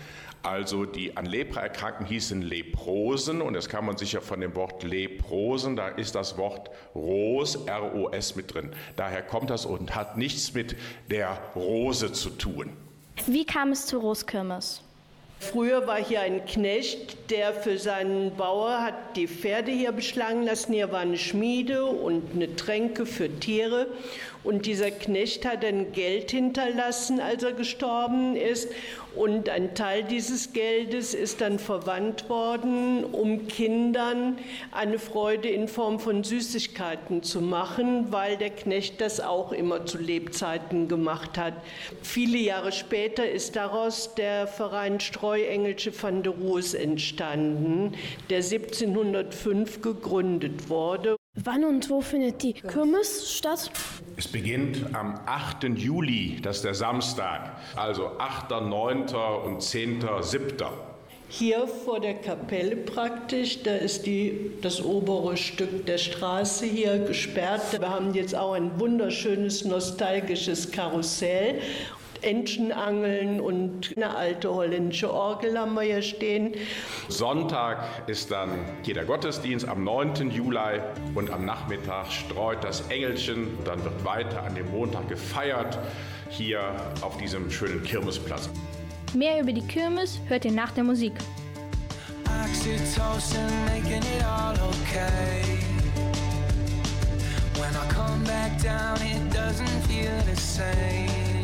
Also 0.46 0.86
die 0.86 1.18
an 1.18 1.25
Lepra 1.25 1.62
erkrankten 1.62 2.06
hießen 2.06 2.44
Leprosen 2.44 3.42
und 3.42 3.56
das 3.56 3.68
kann 3.68 3.84
man 3.84 3.98
sicher 3.98 4.22
von 4.22 4.42
dem 4.42 4.54
Wort 4.54 4.84
Leprosen, 4.84 5.75
da 5.75 5.88
ist 5.88 6.14
das 6.14 6.38
Wort 6.38 6.70
Ros, 6.94 7.56
R-O-S 7.66 8.36
mit 8.36 8.54
drin. 8.54 8.70
Daher 8.96 9.24
kommt 9.24 9.50
das 9.50 9.66
und 9.66 9.96
hat 9.96 10.18
nichts 10.18 10.54
mit 10.54 10.75
der 11.10 11.40
Rose 11.56 12.12
zu 12.12 12.30
tun. 12.30 12.70
Wie 13.25 13.44
kam 13.44 13.72
es 13.72 13.88
zur 13.88 14.02
Roskirmes? 14.02 14.84
Früher 15.40 15.88
war 15.88 15.98
hier 15.98 16.22
ein 16.22 16.46
Knecht, 16.46 17.32
der 17.32 17.54
für 17.54 17.80
seinen 17.80 18.36
Bauer 18.36 18.82
hat 18.82 19.16
die 19.16 19.28
Pferde 19.28 19.72
hier 19.72 19.92
beschlagen 19.92 20.44
lassen. 20.44 20.74
Hier 20.74 20.92
war 20.92 21.00
eine 21.00 21.18
Schmiede 21.18 21.86
und 21.86 22.36
eine 22.36 22.56
Tränke 22.56 23.08
für 23.08 23.30
Tiere. 23.40 23.88
Und 24.46 24.66
dieser 24.66 24.92
Knecht 24.92 25.46
hat 25.46 25.64
dann 25.64 25.92
Geld 25.92 26.32
hinterlassen, 26.32 27.20
als 27.20 27.44
er 27.44 27.54
gestorben 27.54 28.36
ist. 28.36 28.70
Und 29.16 29.48
ein 29.48 29.75
Teil 29.75 30.04
dieses 30.04 30.52
Geldes 30.52 31.14
ist 31.14 31.40
dann 31.40 31.58
verwandt 31.58 32.30
worden, 32.30 33.06
um 33.06 33.48
Kindern 33.48 34.38
eine 34.72 35.00
Freude 35.00 35.48
in 35.48 35.70
Form 35.70 36.00
von 36.00 36.24
Süßigkeiten 36.25 37.24
zu 37.24 37.40
machen, 37.40 38.12
weil 38.12 38.36
der 38.36 38.50
Knecht 38.50 39.00
das 39.00 39.22
auch 39.22 39.54
immer 39.54 39.86
zu 39.86 39.98
Lebzeiten 39.98 40.90
gemacht 40.90 41.38
hat. 41.38 41.54
Viele 42.02 42.38
Jahre 42.38 42.74
später 42.74 43.30
ist 43.30 43.56
daraus 43.56 44.16
der 44.16 44.48
Verein 44.48 45.00
Streu 45.00 45.25
Streuengelche 45.25 45.92
van 45.92 46.22
der 46.22 46.34
Roos 46.34 46.75
entstanden, 46.75 47.94
der 48.30 48.38
1705 48.38 49.82
gegründet 49.82 50.70
wurde. 50.70 51.18
Wann 51.44 51.65
und 51.65 51.89
wo 51.89 52.00
findet 52.00 52.44
die 52.44 52.54
Kirmes 52.54 53.36
statt? 53.36 53.70
Es 54.15 54.25
beginnt 54.25 54.96
am 54.96 55.20
8. 55.25 55.65
Juli, 55.75 56.39
das 56.42 56.58
ist 56.58 56.65
der 56.65 56.74
Samstag, 56.74 57.58
also 57.75 58.12
8., 58.18 58.51
9. 58.51 59.08
und 59.46 59.62
10., 59.62 60.06
7. 60.22 60.56
Hier 61.27 61.68
vor 61.68 62.00
der 62.00 62.13
Kapelle 62.13 62.77
praktisch, 62.77 63.63
da 63.63 63.75
ist 63.75 64.06
die, 64.06 64.51
das 64.62 64.82
obere 64.82 65.36
Stück 65.36 65.86
der 65.86 65.98
Straße 65.98 66.65
hier 66.65 67.00
gesperrt. 67.00 67.82
Wir 67.82 67.89
haben 67.89 68.13
jetzt 68.13 68.34
auch 68.34 68.54
ein 68.54 68.80
wunderschönes 68.80 69.65
nostalgisches 69.65 70.72
Karussell. 70.72 71.60
Entchenangeln 72.24 73.39
und 73.39 73.93
eine 73.95 74.15
alte 74.15 74.53
holländische 74.53 75.13
Orgel 75.13 75.57
haben 75.57 75.74
wir 75.74 75.81
hier 75.81 76.01
stehen. 76.01 76.53
Sonntag 77.10 78.07
ist 78.07 78.31
dann 78.31 78.50
jeder 78.84 79.05
Gottesdienst 79.05 79.67
am 79.67 79.84
9. 79.84 80.31
Juli 80.31 80.79
und 81.13 81.31
am 81.31 81.45
Nachmittag 81.45 82.12
streut 82.12 82.63
das 82.63 82.89
Engelchen. 82.89 83.57
Dann 83.65 83.84
wird 83.84 84.05
weiter 84.05 84.43
an 84.43 84.55
dem 84.55 84.69
Montag 84.72 85.10
gefeiert 85.10 85.77
hier 86.29 86.75
auf 87.01 87.17
diesem 87.17 87.50
schönen 87.50 87.84
Kirmesplatz. 87.84 88.50
Mehr 89.13 89.41
über 89.41 89.53
die 89.53 89.65
Kirmes 89.65 90.19
hört 90.27 90.45
ihr 90.45 90.51
nach 90.51 90.72
der 90.72 90.84
Musik. 90.84 91.13
Oxytocin 92.43 93.65
making 93.65 94.03
it 94.03 94.24
all 94.24 94.53
okay. 94.53 95.60
When 97.57 97.75
I 97.75 97.88
come 97.89 98.24
back 98.25 98.62
down, 98.62 99.01
it 99.01 99.31
doesn't 99.31 99.81
feel 99.88 100.12
the 100.25 100.36
same. 100.36 101.35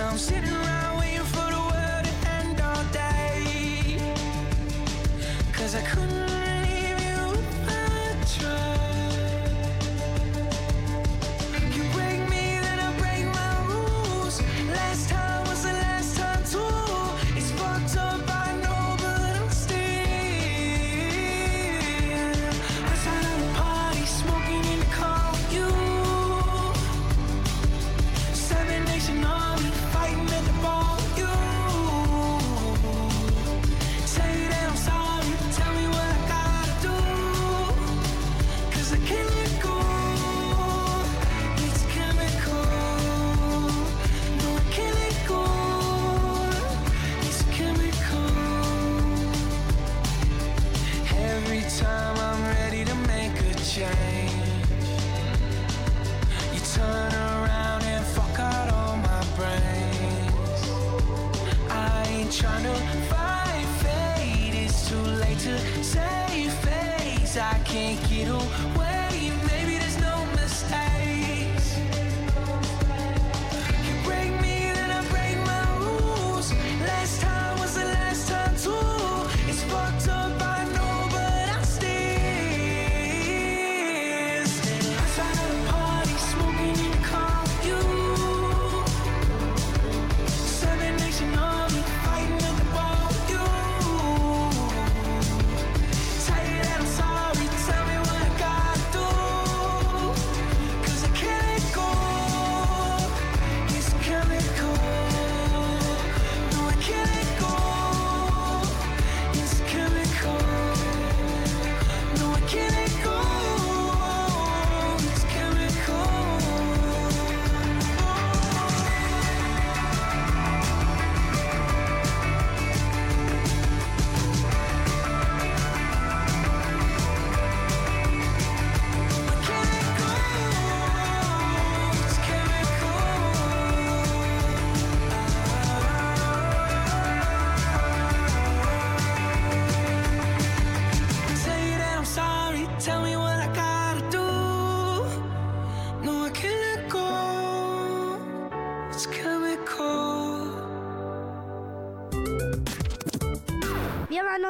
I'm 0.00 0.16
sitting 0.16 0.50
around 0.50 0.98
waiting 1.00 1.20
for 1.24 1.50
the 1.50 1.58
world 1.58 2.04
to 2.04 2.28
end 2.30 2.60
all 2.60 2.84
day. 2.92 3.98
Cause 5.52 5.74
I 5.74 5.82
couldn't 5.82 6.37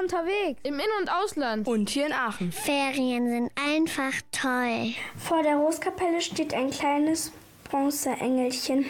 unterwegs. 0.08 0.60
Im 0.62 0.74
In- 0.74 0.86
und 1.00 1.10
Ausland. 1.10 1.68
Und 1.68 1.90
hier 1.90 2.06
in 2.06 2.12
Aachen. 2.12 2.52
Ferien 2.52 3.28
sind 3.28 3.50
einfach 3.56 4.12
toll. 4.32 4.94
Vor 5.16 5.42
der 5.42 5.56
Roskapelle 5.56 6.20
steht 6.20 6.54
ein 6.54 6.70
kleines 6.70 7.32
Bronzeengelchen. 7.64 8.86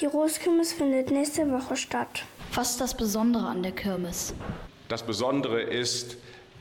Die 0.00 0.06
Roskirmes 0.06 0.72
findet 0.72 1.10
nächste 1.10 1.50
Woche 1.50 1.76
statt. 1.76 2.24
Was 2.52 2.72
ist 2.72 2.80
das 2.80 2.96
Besondere 2.96 3.46
an 3.46 3.62
der 3.62 3.72
Kirmes? 3.72 4.34
Das 4.88 5.02
Besondere 5.02 5.62
ist, 5.62 6.16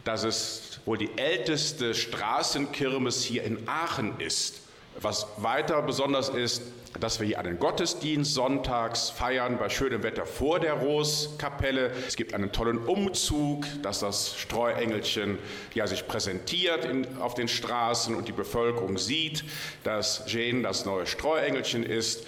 dass 0.06 0.24
es 0.24 0.80
wohl 0.86 0.98
die 0.98 1.10
älteste 1.18 1.94
Straßenkirmes 1.94 3.24
hier 3.24 3.44
in 3.44 3.68
Aachen 3.68 4.20
ist. 4.20 4.62
Was 5.02 5.28
weiter 5.38 5.82
besonders 5.82 6.30
ist, 6.30 6.62
dass 7.00 7.20
wir 7.20 7.28
hier 7.28 7.40
einen 7.40 7.60
Gottesdienst 7.60 8.34
sonntags 8.34 9.10
feiern 9.10 9.58
bei 9.58 9.70
schönem 9.70 10.04
Wetter 10.04 10.26
vor 10.26 10.60
der 10.60 10.74
Roskapelle. 10.74 11.92
Es 12.08 12.16
gibt 12.16 12.34
einen 12.34 12.52
tollen 12.52 12.78
Umzug, 12.78 13.66
dass 13.82 14.00
das 14.00 14.38
Streuengelchen 14.38 15.40
ja, 15.74 15.88
sich 15.88 16.08
präsentiert 16.08 16.86
in, 16.86 17.18
auf 17.18 17.34
den 17.34 17.48
Straßen 17.48 18.16
und 18.16 18.28
die 18.28 18.32
Bevölkerung 18.32 18.98
sieht, 18.98 19.44
dass 19.84 20.24
Jane 20.28 20.62
das 20.62 20.86
neue 20.86 21.08
Streuengelchen 21.08 21.84
ist. 21.84 22.26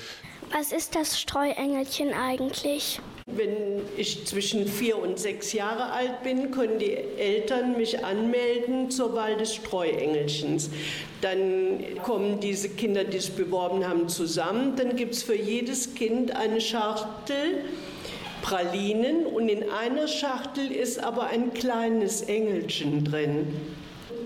Was 0.51 0.71
ist 0.71 0.95
das 0.95 1.19
Streuengelchen 1.19 2.13
eigentlich? 2.13 2.99
Wenn 3.27 3.81
ich 3.97 4.25
zwischen 4.25 4.67
vier 4.67 4.97
und 4.97 5.17
sechs 5.17 5.51
Jahre 5.53 5.91
alt 5.91 6.23
bin, 6.23 6.51
können 6.51 6.77
die 6.79 6.93
Eltern 6.93 7.75
mich 7.75 8.05
anmelden 8.05 8.91
zur 8.91 9.13
Wahl 9.15 9.35
des 9.35 9.55
Streuengelchens. 9.55 10.69
Dann 11.21 11.83
kommen 12.03 12.39
diese 12.39 12.69
Kinder, 12.69 13.03
die 13.03 13.19
sich 13.19 13.33
beworben 13.33 13.87
haben, 13.87 14.07
zusammen. 14.07 14.75
Dann 14.75 14.95
gibt 14.95 15.15
es 15.15 15.23
für 15.23 15.35
jedes 15.35 15.95
Kind 15.95 16.35
eine 16.35 16.61
Schachtel 16.61 17.65
Pralinen 18.45 19.25
und 19.25 19.49
in 19.49 19.71
einer 19.71 20.07
Schachtel 20.07 20.71
ist 20.71 21.03
aber 21.03 21.29
ein 21.29 21.51
kleines 21.55 22.21
Engelchen 22.21 23.03
drin. 23.03 23.47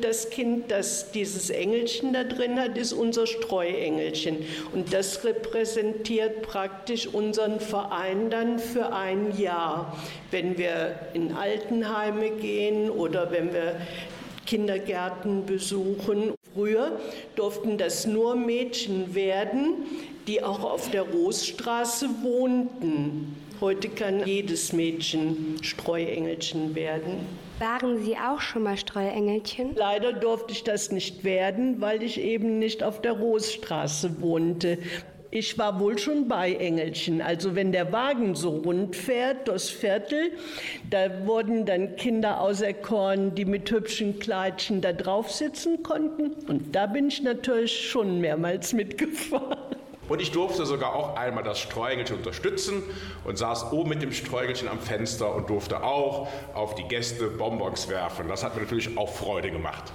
Das 0.02 0.30
Kind, 0.30 0.72
das 0.72 1.12
dieses 1.12 1.50
Engelchen 1.50 2.14
da 2.14 2.24
drin 2.24 2.60
hat, 2.60 2.78
ist 2.78 2.94
unser 2.94 3.28
Streuengelchen. 3.28 4.46
Und 4.74 4.94
das 4.94 5.24
repräsentiert 5.24 6.42
praktisch 6.42 7.08
unseren 7.08 7.60
Verein 7.60 8.30
dann 8.30 8.60
für 8.60 8.94
ein 8.94 9.38
Jahr. 9.38 9.98
Wenn 10.32 10.58
wir 10.58 11.00
in 11.14 11.34
Altenheime 11.34 12.32
gehen 12.32 12.90
oder 12.90 13.32
wenn 13.32 13.54
wir 13.54 13.76
Kindergärten 14.50 15.46
besuchen. 15.46 16.34
Früher 16.56 17.00
durften 17.36 17.78
das 17.78 18.08
nur 18.08 18.36
Mädchen 18.36 19.14
werden, 19.14 19.86
die 20.26 20.44
auch 20.44 20.64
auf 20.64 20.90
der 20.90 21.04
Roosstraße 21.04 22.10
wohnten. 22.24 23.36
Heute 23.62 23.90
kann 23.90 24.26
jedes 24.26 24.72
Mädchen 24.72 25.58
Streuengelchen 25.62 26.76
werden. 26.76 27.26
Waren 27.60 28.02
Sie 28.06 28.16
auch 28.16 28.40
schon 28.40 28.64
mal 28.64 28.78
Streuengelchen? 28.78 29.76
Leider 29.76 30.14
durfte 30.14 30.54
ich 30.54 30.64
das 30.64 30.94
nicht 30.94 31.26
werden, 31.26 31.82
weil 31.82 32.02
ich 32.02 32.22
eben 32.22 32.58
nicht 32.58 32.84
auf 32.84 33.02
der 33.02 33.12
Roosstraße 33.14 34.22
wohnte. 34.22 34.78
Ich 35.30 35.58
war 35.58 35.80
wohl 35.82 35.98
schon 36.00 36.30
bei 36.30 36.54
Engelchen. 36.54 37.22
Also 37.22 37.54
wenn 37.54 37.74
der 37.74 37.92
Wagen 37.92 38.34
so 38.34 38.50
rund 38.50 38.96
fährt 38.96 39.50
durchs 39.50 39.70
Viertel, 39.70 40.32
da 40.90 41.28
wurden 41.28 41.66
dann 41.66 41.98
Kinder 41.98 42.40
auserkoren, 42.40 43.36
die 43.36 43.44
mit 43.46 43.70
hübschen 43.70 44.20
Kleidchen 44.20 44.80
da 44.80 44.94
drauf 44.94 45.32
sitzen 45.32 45.84
konnten. 45.84 46.32
Und 46.48 46.74
da 46.74 46.86
bin 46.86 47.10
ich 47.10 47.22
natürlich 47.22 47.90
schon 47.90 48.22
mehrmals 48.22 48.72
mitgefahren. 48.72 49.79
Und 50.10 50.22
ich 50.22 50.32
durfte 50.32 50.66
sogar 50.66 50.94
auch 50.94 51.16
einmal 51.16 51.44
das 51.44 51.60
Streuengelchen 51.60 52.18
unterstützen 52.18 52.84
und 53.24 53.38
saß 53.38 53.72
oben 53.72 53.90
mit 53.90 54.02
dem 54.02 54.12
Streuengelchen 54.12 54.68
am 54.68 54.80
Fenster 54.80 55.34
und 55.34 55.50
durfte 55.50 55.84
auch 55.84 56.28
auf 56.54 56.76
die 56.76 56.84
Gäste 56.84 57.28
Bonbons 57.28 57.88
werfen. 57.88 58.28
Das 58.28 58.44
hat 58.44 58.56
mir 58.56 58.64
natürlich 58.64 58.98
auch 58.98 59.10
Freude 59.10 59.52
gemacht. 59.52 59.94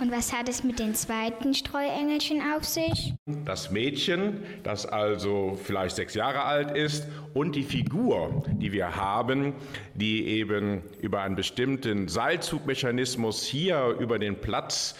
Und 0.00 0.10
was 0.10 0.32
hat 0.32 0.48
es 0.48 0.64
mit 0.64 0.80
den 0.80 0.94
zweiten 0.94 1.54
Streuengelchen 1.54 2.42
auf 2.56 2.64
sich? 2.64 3.14
Das 3.44 3.70
Mädchen, 3.70 4.42
das 4.64 4.86
also 4.86 5.56
vielleicht 5.62 5.96
sechs 5.96 6.14
Jahre 6.14 6.42
alt 6.42 6.76
ist, 6.76 7.06
und 7.32 7.54
die 7.54 7.62
Figur, 7.62 8.42
die 8.48 8.72
wir 8.72 8.96
haben, 8.96 9.54
die 9.94 10.26
eben 10.26 10.82
über 11.00 11.22
einen 11.22 11.36
bestimmten 11.36 12.08
Seilzugmechanismus 12.08 13.44
hier 13.44 13.96
über 14.00 14.18
den 14.18 14.40
Platz 14.40 14.96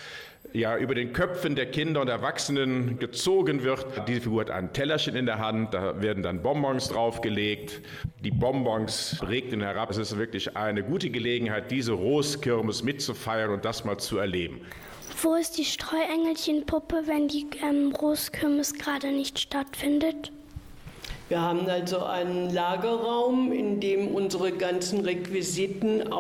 ja, 0.52 0.76
über 0.76 0.94
den 0.94 1.12
Köpfen 1.12 1.54
der 1.54 1.66
Kinder 1.66 2.00
und 2.00 2.08
Erwachsenen 2.08 2.98
gezogen 2.98 3.62
wird. 3.62 3.86
Diese 4.08 4.22
Figur 4.22 4.42
hat 4.42 4.50
ein 4.50 4.72
Tellerchen 4.72 5.14
in 5.14 5.26
der 5.26 5.38
Hand, 5.38 5.74
da 5.74 6.00
werden 6.00 6.22
dann 6.22 6.42
Bonbons 6.42 6.88
draufgelegt. 6.88 7.82
Die 8.24 8.30
Bonbons 8.30 9.18
regnen 9.26 9.60
herab. 9.60 9.90
Es 9.90 9.98
ist 9.98 10.16
wirklich 10.16 10.56
eine 10.56 10.82
gute 10.82 11.10
Gelegenheit, 11.10 11.70
diese 11.70 11.92
Roskirmes 11.92 12.82
mitzufeiern 12.82 13.50
und 13.50 13.64
das 13.64 13.84
mal 13.84 13.98
zu 13.98 14.18
erleben. 14.18 14.60
Wo 15.22 15.34
ist 15.34 15.58
die 15.58 15.64
Streuengelchenpuppe, 15.64 17.02
wenn 17.06 17.28
die 17.28 17.46
ähm, 17.62 17.92
Roskirmes 17.92 18.74
gerade 18.74 19.10
nicht 19.10 19.38
stattfindet? 19.38 20.32
Wir 21.28 21.42
haben 21.42 21.68
also 21.68 22.04
einen 22.04 22.54
Lagerraum, 22.54 23.52
in 23.52 23.80
dem 23.80 24.08
unsere 24.08 24.52
ganzen 24.52 25.00
Requisiten 25.00 26.10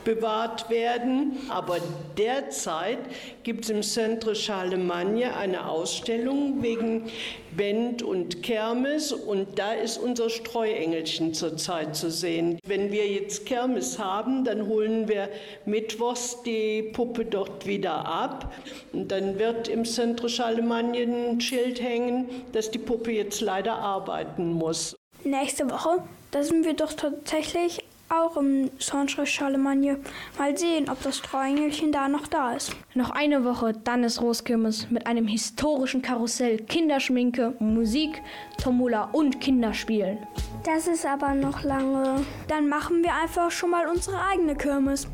aufbewahrt 0.00 0.70
werden. 0.70 1.36
Aber 1.48 1.78
derzeit 2.16 2.98
gibt 3.42 3.64
es 3.64 3.70
im 3.70 3.82
Centre 3.82 4.34
Charlemagne 4.34 5.36
eine 5.36 5.68
Ausstellung 5.68 6.62
wegen 6.62 7.10
Bend 7.56 8.02
und 8.02 8.42
Kermes 8.42 9.12
und 9.12 9.58
da 9.58 9.72
ist 9.72 9.98
unser 9.98 10.30
Streuengelchen 10.30 11.34
zurzeit 11.34 11.96
zu 11.96 12.10
sehen. 12.10 12.58
Wenn 12.64 12.92
wir 12.92 13.08
jetzt 13.08 13.44
Kermes 13.44 13.98
haben, 13.98 14.44
dann 14.44 14.66
holen 14.66 15.08
wir 15.08 15.28
mittwochs 15.66 16.42
die 16.44 16.82
Puppe 16.82 17.24
dort 17.24 17.66
wieder 17.66 18.06
ab 18.06 18.52
und 18.92 19.10
dann 19.10 19.38
wird 19.38 19.68
im 19.68 19.84
Centre 19.84 20.28
Charlemagne 20.28 21.02
ein 21.02 21.40
Schild 21.40 21.82
hängen, 21.82 22.28
dass 22.52 22.70
die 22.70 22.78
Puppe 22.78 23.10
jetzt 23.10 23.40
leider 23.40 23.74
arbeiten 23.74 24.52
muss. 24.52 24.96
Nächste 25.24 25.68
Woche, 25.70 26.02
da 26.30 26.42
sind 26.42 26.64
wir 26.64 26.74
doch 26.74 26.92
tatsächlich 26.92 27.80
auch 28.10 28.36
im 28.36 28.70
Centre 28.78 29.24
Charlemagne. 29.24 29.98
Mal 30.38 30.56
sehen, 30.56 30.90
ob 30.90 31.02
das 31.02 31.18
Streuengelchen 31.18 31.92
da 31.92 32.08
noch 32.08 32.26
da 32.26 32.52
ist. 32.52 32.74
Noch 32.94 33.10
eine 33.10 33.44
Woche, 33.44 33.72
dann 33.72 34.04
ist 34.04 34.20
Roskirmes 34.20 34.90
mit 34.90 35.06
einem 35.06 35.26
historischen 35.26 36.02
Karussell, 36.02 36.58
Kinderschminke, 36.58 37.54
Musik, 37.60 38.20
Tomula 38.62 39.10
und 39.12 39.40
Kinderspielen. 39.40 40.18
Das 40.64 40.86
ist 40.86 41.06
aber 41.06 41.34
noch 41.34 41.62
lange. 41.62 42.24
Dann 42.48 42.68
machen 42.68 43.02
wir 43.02 43.14
einfach 43.14 43.50
schon 43.50 43.70
mal 43.70 43.88
unsere 43.88 44.20
eigene 44.20 44.56
Kirmes. 44.56 45.06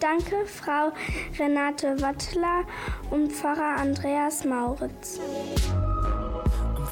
Danke, 0.00 0.44
Frau 0.46 0.92
Renate 1.38 2.00
Wattler 2.00 2.64
und 3.10 3.32
Pfarrer 3.32 3.80
Andreas 3.80 4.44
Mauritz. 4.44 5.18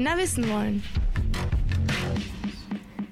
Kinder 0.00 0.16
wissen 0.16 0.48
wollen. 0.48 0.82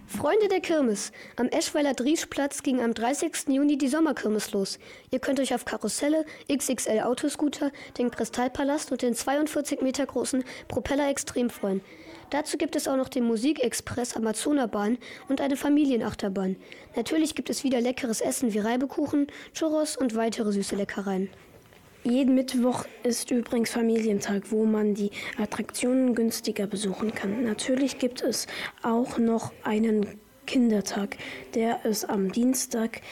Freunde 0.07 0.49
der 0.49 0.61
Kirmes. 0.61 1.13
Am 1.37 1.49
Eschweiler 1.49 1.93
Drieschplatz 1.93 2.63
ging 2.63 2.81
am 2.81 2.95
30. 2.95 3.49
Juni 3.49 3.77
die 3.77 3.89
Sommerkirmes 3.89 4.53
los. 4.53 4.79
Ihr 5.11 5.19
könnt 5.19 5.39
euch 5.39 5.53
auf 5.55 5.67
Karusselle, 5.67 6.25
XXL 6.51 7.01
Autoscooter, 7.01 7.73
den 7.99 8.11
Kristallpalast 8.11 8.91
und 8.91 9.03
den 9.03 9.15
42 9.15 9.83
Meter 9.83 10.07
großen 10.07 10.45
Propeller 10.69 11.11
Extrem 11.11 11.51
freuen. 11.51 11.83
Dazu 12.31 12.57
gibt 12.57 12.75
es 12.75 12.89
auch 12.89 12.97
noch 12.97 13.11
den 13.11 13.25
Musikexpress 13.25 14.17
Amazonabahn 14.17 14.97
und 15.29 15.43
eine 15.43 15.59
Familienachterbahn. 15.59 16.57
Natürlich 16.97 17.35
gibt 17.35 17.51
es 17.51 17.65
wieder 17.65 17.83
leckeres 17.83 18.23
Essen 18.23 18.55
wie 18.55 18.61
Reibekuchen, 18.61 19.27
Churros 19.53 19.95
und 19.95 20.15
weitere 20.15 20.53
süße 20.53 20.75
Leckereien. 20.75 21.29
Jeden 22.05 22.35
Mittwoch 22.35 22.85
ist 23.03 23.31
übrigens 23.31 23.71
Familientag, 23.71 24.51
wo 24.51 24.65
man 24.65 24.95
die 24.95 25.11
Attraktionen 25.37 26.15
günstiger 26.15 26.67
besuchen 26.67 27.13
kann. 27.15 27.43
Natürlich 27.43 27.99
gibt 27.99 28.23
es 28.23 28.47
auch 28.83 29.19
noch 29.19 29.53
einen 29.65 30.07
Kindertag, 30.47 31.17
der 31.55 31.81
es 31.85 32.05
am 32.05 32.31
Dienstag 32.31 33.03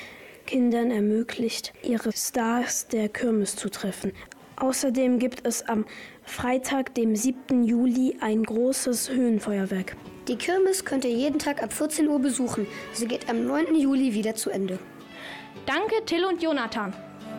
Kindern 0.46 0.90
ermöglicht, 0.90 1.72
ihre 1.83 2.12
Stars 2.12 2.87
der 2.87 3.09
Kirmes 3.09 3.57
zu 3.57 3.68
treffen. 3.68 4.12
Außerdem 4.57 5.18
gibt 5.18 5.46
es 5.46 5.62
am 5.68 5.85
Freitag, 6.22 6.94
dem 6.94 7.14
7. 7.14 7.64
Juli, 7.64 8.16
ein 8.20 8.44
großes 8.44 9.11
Höhenfeuerwerk. 9.11 9.96
Die 10.29 10.37
Kirmes 10.37 10.85
könnt 10.85 11.05
ihr 11.05 11.11
jeden 11.11 11.38
Tag 11.38 11.62
ab 11.62 11.72
14 11.72 12.09
Uhr 12.09 12.20
besuchen. 12.20 12.66
Sie 12.92 13.07
geht 13.07 13.29
am 13.29 13.46
9. 13.46 13.75
Juli 13.75 14.14
wieder 14.14 14.35
zu 14.35 14.51
Ende. 14.51 14.79
Danke, 15.66 16.05
Till 16.07 16.25
und 16.25 16.42
Jonathan. 16.42 16.94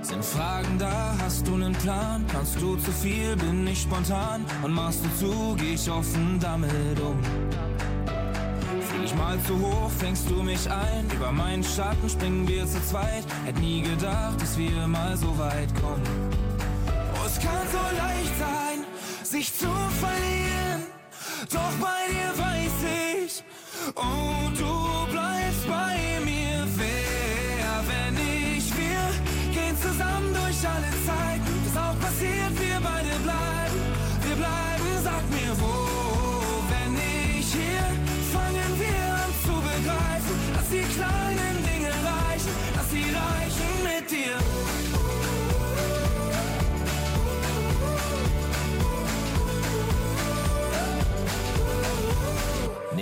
Sind 0.08 0.24
Fragen 0.24 0.80
da, 0.80 1.18
hast 1.22 1.46
du 1.46 1.56
einen 1.56 1.74
Plan? 1.74 2.26
Kannst 2.32 2.56
du 2.62 2.78
zu 2.78 2.94
viel, 2.94 3.36
bin 3.36 3.68
ich 3.68 3.82
spontan? 3.82 4.46
Und 4.64 4.72
machst 4.72 5.02
du 5.04 5.10
zu, 5.20 5.56
geh 5.58 5.74
ich 5.74 5.92
offen 5.92 6.40
damit 6.40 6.98
um. 7.02 7.22
Flieg 8.88 9.04
ich 9.04 9.16
mal 9.16 9.38
zu 9.42 9.60
hoch, 9.60 9.92
fängst 10.00 10.30
du 10.30 10.42
mich 10.44 10.72
ein? 10.72 11.12
Über 11.14 11.34
meinen 11.34 11.62
Schatten 11.62 12.08
springen 12.08 12.48
wir 12.48 12.66
zu 12.66 12.82
zweit. 12.88 13.26
Hätt 13.44 13.60
nie 13.60 13.82
gedacht, 13.82 14.42
dass 14.42 14.58
wir 14.58 14.88
mal 14.88 15.18
so 15.18 15.38
weit 15.38 15.76
kommen. 15.82 16.02
Oh, 16.88 17.26
es 17.26 17.38
kann 17.42 17.68
so 17.70 17.98
leicht 17.98 18.40
sein, 18.40 18.86
sich 19.24 19.54
zu 19.54 19.68
verlieren. 20.00 20.84
Doch 21.52 21.74
bei 21.82 22.08
dir 22.14 22.32
weiß 22.46 23.26
ich, 23.26 23.44
oh, 23.94 24.50
du 24.58 25.12
bleibst 25.12 25.68
bei 25.68 25.98
mir. 25.98 26.07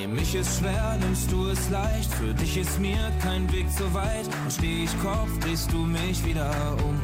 Nehm 0.06 0.18
mich 0.18 0.36
es 0.36 0.60
schwer, 0.60 0.98
nimmst 1.00 1.32
du 1.32 1.48
es 1.48 1.68
leicht. 1.72 2.14
Für 2.14 2.32
dich 2.32 2.58
ist 2.58 2.80
mir 2.80 3.12
kein 3.24 3.52
Weg 3.52 3.66
so 3.76 3.92
weit. 3.92 4.28
Und 4.44 4.52
steh 4.52 4.84
ich 4.84 5.02
Kopf, 5.02 5.32
drehst 5.40 5.72
du 5.72 5.78
mich 5.78 6.24
wieder 6.24 6.52
um. 6.84 7.02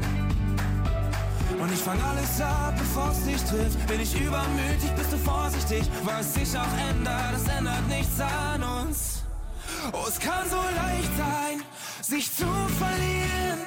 Und 1.59 1.73
ich 1.73 1.79
fang 1.79 1.99
alles 1.99 2.39
ab, 2.39 2.75
bevor 2.77 3.09
es 3.09 3.25
dich 3.25 3.41
trifft. 3.41 3.87
Bin 3.87 4.01
ich 4.01 4.13
übermütig, 4.21 4.91
bist 4.95 5.11
du 5.13 5.17
vorsichtig. 5.17 5.89
Was 6.03 6.35
sich 6.35 6.55
auch 6.55 6.89
ändert, 6.91 7.33
das 7.33 7.47
ändert 7.57 7.87
nichts 7.87 8.19
an 8.19 8.61
uns. 8.61 9.23
Oh, 9.93 10.05
es 10.07 10.19
kann 10.19 10.47
so 10.47 10.57
leicht 10.57 11.17
sein, 11.17 11.63
sich 12.03 12.31
zu 12.31 12.45
verlieren. 12.77 13.61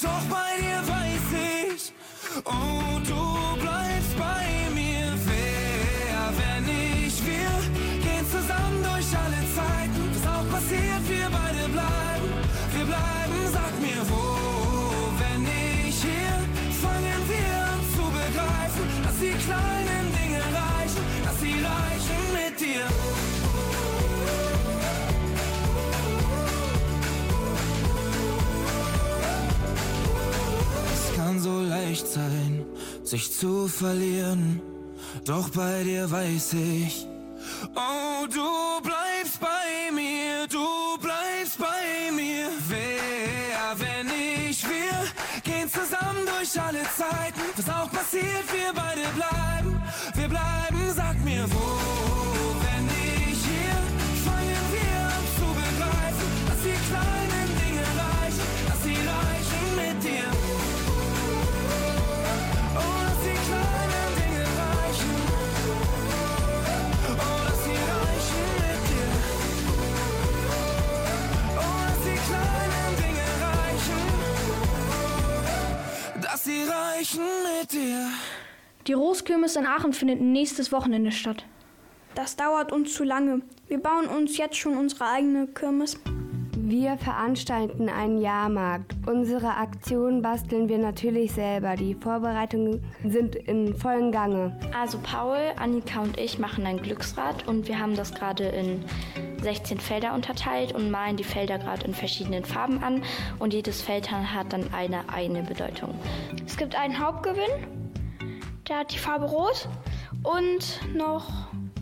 Doch 0.00 0.22
bei 0.30 0.50
dir 0.62 0.80
weiß 0.88 1.76
ich, 1.76 1.92
oh, 2.46 2.98
du 3.06 3.51
leicht 31.92 32.08
sein, 32.08 32.64
sich 33.04 33.30
zu 33.32 33.68
verlieren. 33.68 34.62
Doch 35.26 35.50
bei 35.50 35.84
dir 35.84 36.10
weiß 36.10 36.54
ich, 36.54 37.06
oh, 37.76 38.26
du 38.26 38.80
bleibst 38.82 39.38
bei 39.40 39.92
mir, 39.92 40.46
du 40.48 40.66
bleibst 41.02 41.58
bei 41.58 42.10
mir. 42.10 42.48
Wer, 42.68 43.76
wenn 43.76 44.06
ich 44.48 44.64
wir, 44.66 44.96
gehen 45.44 45.68
zusammen 45.68 46.24
durch 46.24 46.58
alle 46.58 46.82
Zeiten. 46.96 47.42
Was 47.56 47.68
auch 47.68 47.90
passiert, 47.90 48.46
wir 48.56 48.72
beide 48.74 49.06
bleiben, 49.14 49.82
wir 50.14 50.28
bleiben, 50.28 50.80
sag 50.96 51.22
mir 51.22 51.44
wo. 51.52 51.72
Die 56.64 56.78
kleinen 56.90 57.48
Dinge 57.60 57.84
reichen, 58.02 58.48
dass 58.68 58.82
sie 58.84 58.94
reichen 58.94 59.64
mit 59.76 60.04
dir. 60.04 60.41
Dass 76.72 77.12
sie 77.12 77.18
reichen 77.18 77.28
mit 77.60 77.72
dir. 77.72 78.08
Die 78.86 78.92
Roskirmes 78.94 79.56
in 79.56 79.66
Aachen 79.66 79.92
findet 79.92 80.20
nächstes 80.20 80.72
Wochenende 80.72 81.12
statt. 81.12 81.44
Das 82.14 82.36
dauert 82.36 82.72
uns 82.72 82.94
zu 82.94 83.04
lange. 83.04 83.42
Wir 83.68 83.78
bauen 83.78 84.06
uns 84.06 84.38
jetzt 84.38 84.56
schon 84.56 84.76
unsere 84.76 85.06
eigene 85.06 85.46
Kirmes. 85.48 86.00
Wir 86.56 86.96
veranstalten 86.96 87.88
einen 87.88 88.20
Jahrmarkt. 88.22 88.94
Unsere 89.06 89.56
Aktion 89.56 90.22
basteln 90.22 90.68
wir 90.68 90.78
natürlich 90.78 91.32
selber. 91.32 91.76
Die 91.76 91.94
Vorbereitungen 91.94 92.82
sind 93.04 93.36
in 93.36 93.76
vollem 93.76 94.10
Gange. 94.10 94.58
Also 94.78 94.98
Paul, 95.02 95.38
Annika 95.56 96.00
und 96.00 96.18
ich 96.18 96.38
machen 96.38 96.64
ein 96.64 96.80
Glücksrad 96.80 97.46
und 97.48 97.68
wir 97.68 97.78
haben 97.78 97.96
das 97.96 98.14
gerade 98.14 98.44
in 98.44 98.82
16 99.42 99.78
Felder 99.78 100.14
unterteilt 100.14 100.72
und 100.72 100.90
malen 100.90 101.16
die 101.16 101.24
Felder 101.24 101.58
gerade 101.58 101.84
in 101.84 101.94
verschiedenen 101.94 102.44
Farben 102.44 102.82
an 102.82 103.02
und 103.38 103.52
jedes 103.52 103.82
Feld 103.82 104.10
hat 104.10 104.52
dann 104.52 104.72
eine 104.72 105.08
eigene 105.08 105.42
Bedeutung. 105.42 105.94
Es 106.46 106.56
gibt 106.56 106.74
einen 106.74 106.98
Hauptgewinn, 106.98 107.66
der 108.68 108.78
hat 108.78 108.92
die 108.92 108.98
Farbe 108.98 109.26
Rot 109.26 109.68
und 110.22 110.80
noch 110.94 111.30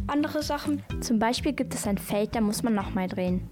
andere 0.06 0.42
Sachen. 0.42 0.82
Zum 1.00 1.18
Beispiel 1.18 1.52
gibt 1.52 1.74
es 1.74 1.86
ein 1.86 1.98
Feld, 1.98 2.34
da 2.34 2.40
muss 2.40 2.62
man 2.62 2.74
nochmal 2.74 3.06
drehen. 3.06 3.48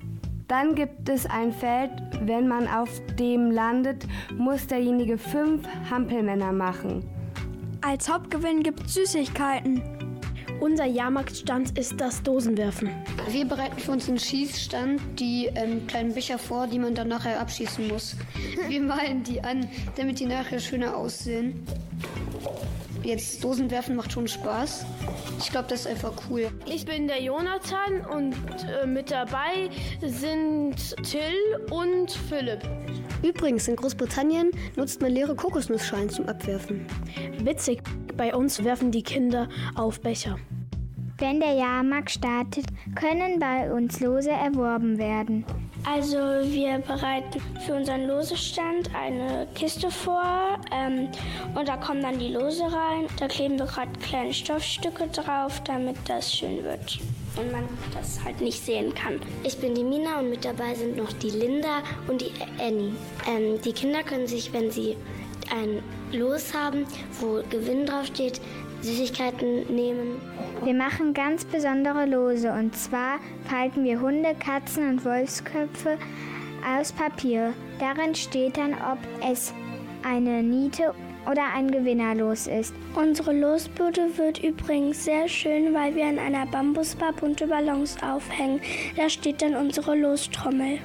Dann 0.49 0.75
gibt 0.75 1.09
es 1.11 1.27
ein 1.27 1.53
Feld, 1.53 1.91
wenn 2.23 2.49
man 2.49 2.67
auf 2.69 2.89
dem 3.19 3.51
landet, 3.51 4.07
muss 4.35 4.67
derjenige 4.67 5.19
fünf 5.19 5.67
Hampelmänner 5.91 6.53
machen. 6.53 7.05
Als 7.83 8.11
Hauptgewinn 8.11 8.63
gibt 8.63 8.87
es 8.87 8.95
Süßigkeiten. 8.95 9.98
Unser 10.61 10.87
Jahrmarktstand 10.87 11.79
ist 11.79 12.01
das 12.01 12.21
Dosenwerfen. 12.25 12.91
Wir 13.31 13.45
bereiten 13.45 13.79
für 13.79 13.93
uns 13.93 14.09
einen 14.09 14.19
Schießstand 14.19 15.01
die 15.19 15.49
ähm, 15.55 15.87
kleinen 15.87 16.15
Becher 16.15 16.37
vor, 16.37 16.67
die 16.67 16.81
man 16.81 16.97
dann 16.97 17.07
nachher 17.09 17.39
abschießen 17.41 17.87
muss. 17.87 18.17
Wir 18.69 18.81
malen 18.81 19.23
die 19.23 19.41
an, 19.41 19.69
damit 19.97 20.19
die 20.19 20.27
nachher 20.27 20.59
schöner 20.59 20.97
aussehen. 20.97 21.65
Jetzt 23.03 23.43
Dosenwerfen 23.43 23.97
macht 23.97 24.13
schon 24.13 24.27
Spaß. 24.27 24.85
Ich 25.39 25.51
glaube, 25.51 25.69
das 25.69 25.81
ist 25.81 25.87
einfach 25.87 26.13
cool. 26.29 26.51
Ich 26.67 26.85
bin 26.85 27.07
der 27.07 27.23
Jonathan 27.23 28.05
und 28.13 28.35
äh, 28.83 28.87
mit 28.87 29.11
dabei 29.11 29.71
sind 30.05 30.77
Till 31.05 31.67
und 31.71 32.11
Philipp. 32.11 32.61
Übrigens, 33.23 33.69
in 33.69 33.77
Großbritannien 33.77 34.51
nutzt 34.77 35.01
man 35.01 35.13
leere 35.13 35.35
Kokosnussschalen 35.35 36.11
zum 36.11 36.29
Abwerfen. 36.29 36.87
Witzig, 37.39 37.83
bei 38.17 38.35
uns 38.35 38.63
werfen 38.63 38.91
die 38.91 39.03
Kinder 39.03 39.49
auf 39.75 40.01
Becher. 40.01 40.39
Wenn 41.19 41.41
der 41.41 41.55
Jahrmarkt 41.55 42.13
startet, 42.13 42.67
können 42.95 43.41
bei 43.41 43.73
uns 43.73 43.99
Lose 44.01 44.31
erworben 44.31 44.99
werden. 44.99 45.45
Also 45.85 46.19
wir 46.19 46.79
bereiten 46.79 47.41
für 47.65 47.75
unseren 47.75 48.07
Losestand 48.07 48.91
eine 48.95 49.47
Kiste 49.55 49.91
vor 49.91 50.59
ähm, 50.73 51.09
und 51.55 51.69
da 51.69 51.77
kommen 51.77 52.03
dann 52.03 52.19
die 52.19 52.29
Lose 52.29 52.65
rein. 52.65 53.07
Da 53.19 53.29
kleben 53.29 53.59
wir 53.59 53.67
gerade 53.67 53.91
kleine 54.01 54.35
Stoffstücke 54.35 55.07
drauf, 55.09 55.63
damit 55.65 55.97
das 56.07 56.35
schön 56.35 56.63
wird 56.65 56.99
und 57.37 57.53
man 57.53 57.69
das 57.95 58.23
halt 58.25 58.41
nicht 58.41 58.65
sehen 58.65 58.95
kann. 58.95 59.21
Ich 59.45 59.57
bin 59.59 59.75
die 59.75 59.85
Mina 59.85 60.19
und 60.19 60.31
mit 60.31 60.45
dabei 60.45 60.75
sind 60.75 60.97
noch 60.97 61.13
die 61.13 61.31
Linda 61.31 61.83
und 62.09 62.21
die 62.21 62.33
Annie. 62.59 62.93
Ähm, 63.27 63.61
die 63.65 63.73
Kinder 63.73 64.03
können 64.03 64.27
sich, 64.27 64.53
wenn 64.53 64.71
sie 64.71 64.97
ein 65.51 65.83
Los 66.13 66.53
haben, 66.55 66.87
wo 67.21 67.43
Gewinn 67.49 67.87
draufsteht, 67.87 68.41
Süßigkeiten 68.83 69.75
nehmen. 69.75 70.21
Wir 70.65 70.75
machen 70.75 71.15
ganz 71.15 71.45
besondere 71.45 72.07
Lose 72.07 72.53
und 72.53 72.77
zwar 72.77 73.19
falten 73.49 73.85
wir 73.85 74.01
Hunde, 74.01 74.35
Katzen 74.35 74.89
und 74.89 75.05
Wolfsköpfe 75.05 75.99
aus 76.79 76.93
Papier. 76.93 77.53
Darin 77.79 78.15
steht 78.15 78.57
dann, 78.57 78.73
ob 78.75 78.99
es 79.29 79.53
eine 80.03 80.43
Niete 80.43 80.95
oder 81.31 81.53
ein 81.55 81.71
Gewinnerlos 81.71 82.47
ist. 82.47 82.75
Unsere 82.95 83.33
Losbude 83.33 84.17
wird 84.17 84.43
übrigens 84.43 85.05
sehr 85.05 85.29
schön, 85.29 85.75
weil 85.75 85.95
wir 85.95 86.07
an 86.07 86.19
einer 86.19 86.47
Bambusbar 86.47 87.13
bunte 87.13 87.47
Ballons 87.47 87.97
aufhängen. 88.03 88.61
Da 88.97 89.11
steht 89.11 89.43
dann 89.43 89.55
unsere 89.55 89.95
Lostrommel. 89.97 90.79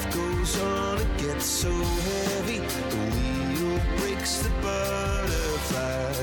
Life 0.00 0.14
goes 0.14 0.60
on, 0.62 0.98
it 0.98 1.18
gets 1.18 1.44
so 1.44 1.70
heavy, 1.70 2.58
the 2.58 2.96
wheel 3.12 3.80
breaks 3.98 4.38
the 4.38 4.48
butterfly. 4.62 6.14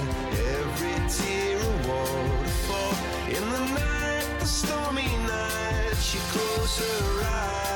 Every 0.56 0.98
tear 1.08 1.60
a 1.60 1.88
waterfall. 1.88 2.94
In 3.28 3.48
the 3.52 3.80
night, 3.80 4.40
the 4.40 4.48
stormy 4.48 5.06
night, 5.28 5.96
she 6.02 6.18
closed 6.32 6.80
her 6.80 7.24
eyes. 7.24 7.66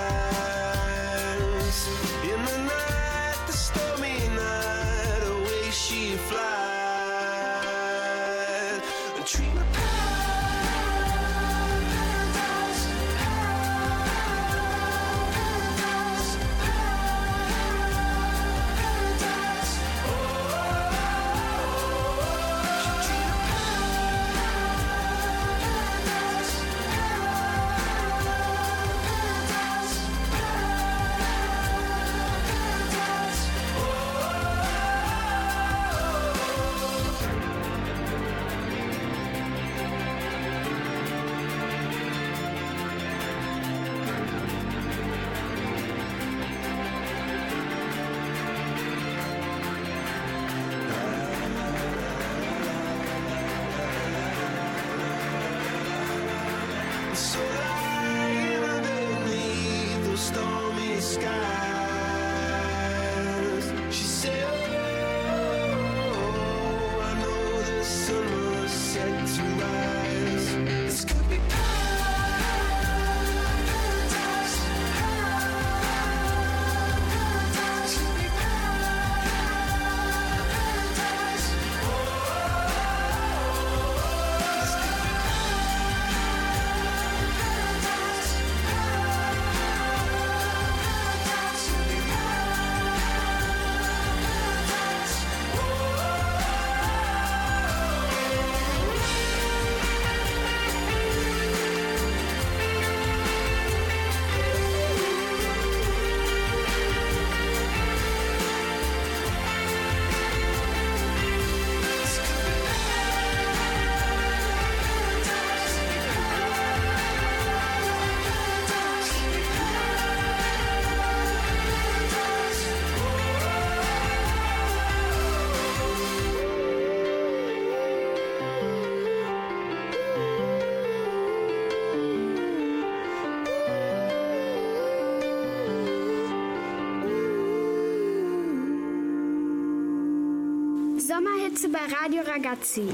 Ragazzi. 142.61 142.87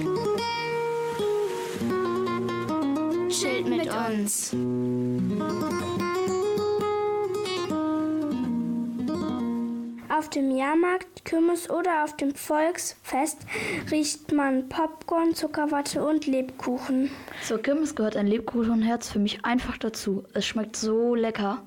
Chillt 3.29 3.67
mit 3.67 3.89
uns. 3.89 4.55
Auf 10.09 10.29
dem 10.29 10.55
Jahrmarkt, 10.55 11.25
Kirmes 11.25 11.69
oder 11.69 12.03
auf 12.03 12.15
dem 12.15 12.33
Volksfest 12.33 13.39
riecht 13.91 14.31
man 14.31 14.69
Popcorn, 14.69 15.35
Zuckerwatte 15.35 16.03
und 16.03 16.25
Lebkuchen. 16.25 17.11
Zur 17.45 17.61
Kirmes 17.61 17.93
gehört 17.95 18.15
ein 18.15 18.27
Lebkuchenherz 18.27 19.09
für 19.09 19.19
mich 19.19 19.43
einfach 19.45 19.77
dazu. 19.77 20.23
Es 20.33 20.45
schmeckt 20.45 20.77
so 20.77 21.13
lecker. 21.13 21.61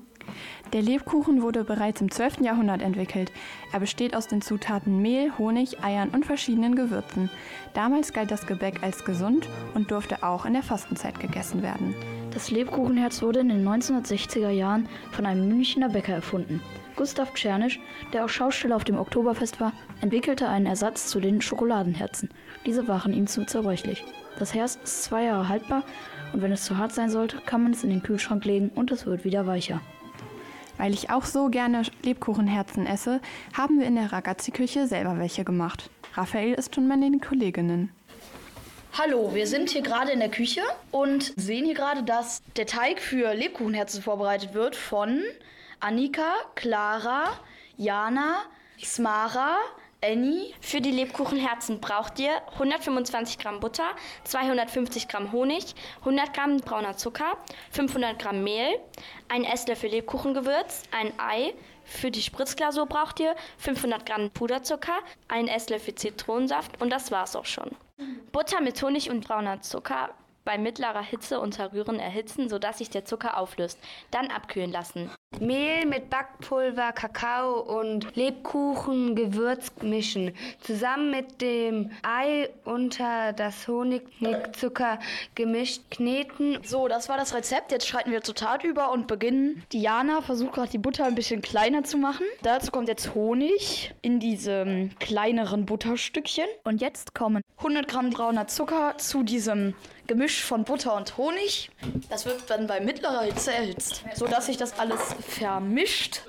Der 0.73 0.81
Lebkuchen 0.81 1.41
wurde 1.41 1.65
bereits 1.65 1.99
im 1.99 2.09
12. 2.09 2.39
Jahrhundert 2.39 2.81
entwickelt. 2.81 3.33
Er 3.73 3.81
besteht 3.81 4.15
aus 4.15 4.27
den 4.27 4.41
Zutaten 4.41 5.01
Mehl, 5.01 5.37
Honig, 5.37 5.83
Eiern 5.83 6.09
und 6.09 6.25
verschiedenen 6.25 6.75
Gewürzen. 6.75 7.29
Damals 7.73 8.13
galt 8.13 8.31
das 8.31 8.47
Gebäck 8.47 8.81
als 8.81 9.03
gesund 9.03 9.49
und 9.73 9.91
durfte 9.91 10.23
auch 10.23 10.45
in 10.45 10.53
der 10.53 10.63
Fastenzeit 10.63 11.19
gegessen 11.19 11.61
werden. 11.61 11.93
Das 12.33 12.51
Lebkuchenherz 12.51 13.21
wurde 13.21 13.41
in 13.41 13.49
den 13.49 13.67
1960er 13.67 14.49
Jahren 14.49 14.87
von 15.11 15.25
einem 15.25 15.49
Münchner 15.49 15.89
Bäcker 15.89 16.13
erfunden. 16.13 16.61
Gustav 16.95 17.33
Czernisch, 17.33 17.81
der 18.13 18.23
auch 18.23 18.29
Schausteller 18.29 18.77
auf 18.77 18.85
dem 18.85 18.97
Oktoberfest 18.97 19.59
war, 19.59 19.73
entwickelte 19.99 20.47
einen 20.47 20.67
Ersatz 20.67 21.07
zu 21.07 21.19
den 21.19 21.41
Schokoladenherzen. 21.41 22.29
Diese 22.65 22.87
waren 22.87 23.11
ihm 23.11 23.27
zu 23.27 23.45
zerbrechlich. 23.45 24.05
Das 24.39 24.53
Herz 24.53 24.79
ist 24.81 25.03
zwei 25.03 25.25
Jahre 25.25 25.49
haltbar 25.49 25.83
und 26.31 26.41
wenn 26.41 26.53
es 26.53 26.63
zu 26.63 26.77
hart 26.77 26.93
sein 26.93 27.09
sollte, 27.09 27.39
kann 27.45 27.63
man 27.63 27.73
es 27.73 27.83
in 27.83 27.89
den 27.89 28.03
Kühlschrank 28.03 28.45
legen 28.45 28.69
und 28.73 28.91
es 28.91 29.05
wird 29.05 29.25
wieder 29.25 29.45
weicher. 29.45 29.81
Weil 30.81 30.95
ich 30.95 31.11
auch 31.11 31.25
so 31.25 31.49
gerne 31.49 31.83
Lebkuchenherzen 32.01 32.87
esse, 32.87 33.21
haben 33.53 33.79
wir 33.79 33.85
in 33.85 33.93
der 33.93 34.11
Ragazzi-Küche 34.11 34.87
selber 34.87 35.19
welche 35.19 35.43
gemacht. 35.43 35.91
Raphael 36.15 36.55
ist 36.55 36.73
schon 36.73 36.87
meine 36.87 37.19
Kolleginnen. 37.19 37.91
Hallo, 38.97 39.31
wir 39.35 39.45
sind 39.45 39.69
hier 39.69 39.83
gerade 39.83 40.11
in 40.11 40.17
der 40.17 40.31
Küche 40.31 40.63
und 40.89 41.33
sehen 41.35 41.65
hier 41.65 41.75
gerade, 41.75 42.01
dass 42.01 42.41
der 42.55 42.65
Teig 42.65 42.99
für 42.99 43.35
Lebkuchenherzen 43.35 44.01
vorbereitet 44.01 44.55
wird 44.55 44.75
von 44.75 45.21
Annika, 45.81 46.33
Clara, 46.55 47.25
Jana, 47.77 48.37
Smara, 48.83 49.57
Annie. 50.03 50.53
Für 50.61 50.81
die 50.81 50.91
Lebkuchenherzen 50.91 51.79
braucht 51.79 52.19
ihr 52.19 52.41
125 52.53 53.37
Gramm 53.37 53.59
Butter, 53.59 53.95
250 54.23 55.07
Gramm 55.07 55.31
Honig, 55.31 55.75
100 55.99 56.33
Gramm 56.33 56.57
brauner 56.57 56.97
Zucker, 56.97 57.37
500 57.71 58.17
Gramm 58.17 58.43
Mehl, 58.43 58.79
ein 59.29 59.43
Esslöffel 59.43 59.91
Lebkuchengewürz, 59.91 60.83
ein 60.91 61.13
Ei. 61.19 61.53
Für 61.83 62.09
die 62.09 62.21
Spritzglasur 62.21 62.87
braucht 62.87 63.19
ihr 63.19 63.35
500 63.57 64.05
Gramm 64.05 64.31
Puderzucker, 64.31 64.97
ein 65.27 65.47
Esslöffel 65.47 65.93
Zitronensaft 65.95 66.81
und 66.81 66.89
das 66.89 67.11
war's 67.11 67.35
auch 67.35 67.45
schon. 67.45 67.69
Butter 68.31 68.61
mit 68.61 68.81
Honig 68.81 69.09
und 69.11 69.27
brauner 69.27 69.61
Zucker 69.61 70.09
bei 70.43 70.57
mittlerer 70.57 71.03
Hitze 71.03 71.39
unter 71.39 71.73
Rühren 71.73 71.99
erhitzen, 71.99 72.49
sodass 72.49 72.79
sich 72.79 72.89
der 72.89 73.05
Zucker 73.05 73.37
auflöst. 73.37 73.79
Dann 74.11 74.27
abkühlen 74.27 74.71
lassen. 74.71 75.09
Mehl 75.39 75.85
mit 75.85 76.09
Backpulver, 76.09 76.91
Kakao 76.91 77.61
und 77.61 78.15
Lebkuchengewürz 78.15 79.71
mischen. 79.81 80.35
Zusammen 80.59 81.09
mit 81.09 81.41
dem 81.41 81.91
Ei 82.03 82.49
unter 82.65 83.31
das 83.33 83.67
Honigzucker 83.67 84.99
gemischt 85.35 85.83
kneten. 85.89 86.59
So, 86.63 86.89
das 86.89 87.07
war 87.07 87.17
das 87.17 87.33
Rezept. 87.33 87.71
Jetzt 87.71 87.87
schreiten 87.87 88.11
wir 88.11 88.21
zur 88.21 88.35
Tat 88.35 88.63
über 88.63 88.91
und 88.91 89.07
beginnen. 89.07 89.63
Diana 89.71 90.21
versucht 90.21 90.53
gerade 90.53 90.69
die 90.69 90.77
Butter 90.77 91.05
ein 91.05 91.15
bisschen 91.15 91.41
kleiner 91.41 91.83
zu 91.83 91.97
machen. 91.97 92.25
Dazu 92.43 92.71
kommt 92.71 92.89
jetzt 92.89 93.15
Honig 93.15 93.93
in 94.01 94.19
diese 94.19 94.89
kleineren 94.99 95.65
Butterstückchen. 95.65 96.47
Und 96.65 96.81
jetzt 96.81 97.15
kommen 97.15 97.41
100 97.57 97.87
Gramm 97.87 98.09
brauner 98.09 98.47
Zucker 98.47 98.97
zu 98.97 99.23
diesem 99.23 99.75
Gemisch 100.11 100.43
von 100.43 100.65
Butter 100.65 100.97
und 100.97 101.15
Honig. 101.15 101.71
Das 102.09 102.25
wird 102.25 102.41
dann 102.49 102.67
bei 102.67 102.81
mittlerer 102.81 103.21
Hitze 103.21 103.53
erhitzt, 103.53 104.03
sodass 104.13 104.47
sich 104.47 104.57
das 104.57 104.77
alles 104.77 104.99
vermischt. 105.25 106.19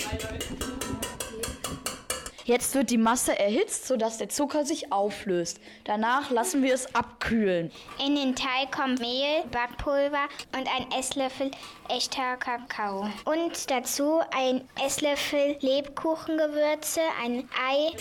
Jetzt 2.45 2.77
wird 2.77 2.91
die 2.91 2.97
Masse 2.97 3.37
erhitzt, 3.37 3.89
sodass 3.89 4.19
der 4.19 4.29
Zucker 4.29 4.65
sich 4.65 4.93
auflöst. 4.93 5.59
Danach 5.83 6.31
lassen 6.31 6.63
wir 6.63 6.75
es 6.75 6.95
abkühlen. 6.95 7.73
In 7.99 8.15
den 8.15 8.37
Teig 8.37 8.71
kommt 8.71 9.01
Mehl, 9.01 9.43
Backpulver 9.51 10.29
und 10.57 10.69
ein 10.69 10.87
Esslöffel 10.97 11.51
echter 11.89 12.37
Kakao. 12.37 13.09
Und 13.25 13.69
dazu 13.69 14.21
ein 14.31 14.61
Esslöffel 14.87 15.57
Lebkuchengewürze, 15.59 17.01
ein 17.21 17.49
Ei. 17.69 17.97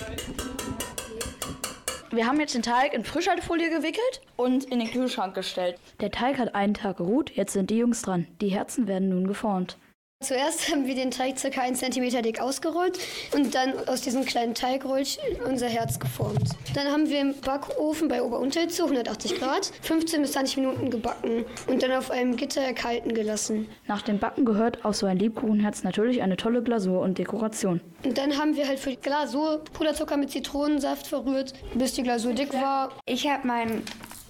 Wir 2.14 2.28
haben 2.28 2.42
jetzt 2.42 2.56
den 2.56 2.62
Teig 2.62 2.94
in 2.94 3.06
Frischhaltefolie 3.06 3.70
gewickelt 3.70 4.22
und 4.36 4.66
in 4.66 4.80
den 4.80 4.92
Kühlschrank 4.92 5.34
gestellt. 5.34 5.78
Der 6.02 6.12
Teig 6.12 6.40
hat 6.40 6.56
einen 6.56 6.74
Tag 6.74 6.98
geruht, 6.98 7.32
jetzt 7.32 7.54
sind 7.54 7.70
die 7.70 7.78
Jungs 7.78 8.02
dran. 8.02 8.28
Die 8.42 8.50
Herzen 8.50 8.86
werden 8.86 9.08
nun 9.08 9.28
geformt. 9.28 9.78
Zuerst 10.22 10.72
haben 10.72 10.86
wir 10.86 10.94
den 10.94 11.10
Teig 11.10 11.36
ca. 11.42 11.62
1 11.62 11.80
cm 11.80 12.22
dick 12.22 12.40
ausgerollt 12.40 13.00
und 13.34 13.56
dann 13.56 13.74
aus 13.88 14.02
diesem 14.02 14.24
kleinen 14.24 14.54
Teigröllchen 14.54 15.24
unser 15.48 15.68
Herz 15.68 16.00
geformt. 16.00 16.52
Dann 16.76 16.88
haben 16.88 17.10
wir 17.10 17.20
im 17.20 17.34
Backofen 17.42 18.08
bei 18.08 18.22
Ober-Unterhitze 18.22 18.84
180 18.84 19.40
Grad 19.40 19.72
15 19.82 20.22
bis 20.22 20.34
20 20.34 20.58
Minuten 20.58 20.92
gebacken 20.92 21.44
und 21.66 21.82
dann 21.82 21.92
auf 21.94 22.12
einem 22.12 22.36
Gitter 22.36 22.62
erkalten 22.62 23.16
gelassen. 23.16 23.68
Nach 23.88 24.04
dem 24.04 24.20
Backen 24.20 24.46
gehört 24.46 24.86
auf 24.86 24.96
so 24.96 25.08
ein 25.08 25.18
Lebkuchenherz 25.18 25.84
natürlich 25.84 26.22
eine 26.22 26.38
tolle 26.38 26.62
Glasur 26.62 27.02
und 27.02 27.18
Dekoration. 27.18 27.82
Und 28.04 28.16
dann 28.16 28.38
haben 28.38 28.56
wir 28.56 28.68
halt 28.68 28.78
für 28.78 28.92
die 28.92 29.02
Glasur 29.02 29.64
Puderzucker 29.74 30.18
mit 30.18 30.30
Zitronensaft 30.30 31.08
verrührt, 31.08 31.54
bis 31.74 31.94
die 31.94 32.04
Glasur 32.04 32.34
dick 32.34 32.54
war. 32.54 32.92
Ich 33.08 33.28
habe 33.28 33.48
mein 33.48 33.82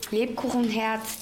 Lebkuchenherz 0.09 1.17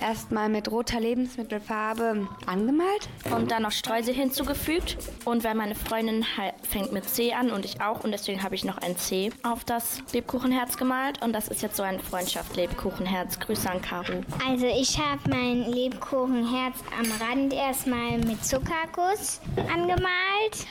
erstmal 0.00 0.48
mit 0.48 0.70
roter 0.70 1.00
Lebensmittelfarbe 1.00 2.28
angemalt. 2.46 3.08
Und 3.30 3.50
dann 3.50 3.62
noch 3.62 3.72
Streusel 3.72 4.14
hinzugefügt. 4.14 4.96
Und 5.24 5.44
weil 5.44 5.54
meine 5.54 5.74
Freundin 5.74 6.24
halt 6.36 6.54
fängt 6.62 6.92
mit 6.92 7.08
C 7.08 7.32
an 7.32 7.50
und 7.50 7.64
ich 7.64 7.80
auch. 7.80 8.04
Und 8.04 8.12
deswegen 8.12 8.42
habe 8.42 8.54
ich 8.54 8.64
noch 8.64 8.78
ein 8.78 8.96
C 8.96 9.30
auf 9.42 9.64
das 9.64 10.02
Lebkuchenherz 10.12 10.76
gemalt. 10.76 11.22
Und 11.22 11.32
das 11.32 11.48
ist 11.48 11.62
jetzt 11.62 11.76
so 11.76 11.82
ein 11.82 12.00
Freundschaft-Lebkuchenherz. 12.00 13.38
Grüße 13.40 13.70
an 13.70 13.82
Caro. 13.82 14.22
Also 14.48 14.66
ich 14.66 14.98
habe 14.98 15.20
mein 15.28 15.70
Lebkuchenherz 15.70 16.76
am 16.98 17.06
Rand 17.26 17.52
erstmal 17.52 18.18
mit 18.18 18.44
Zuckerguss 18.44 19.40
angemalt. 19.72 20.06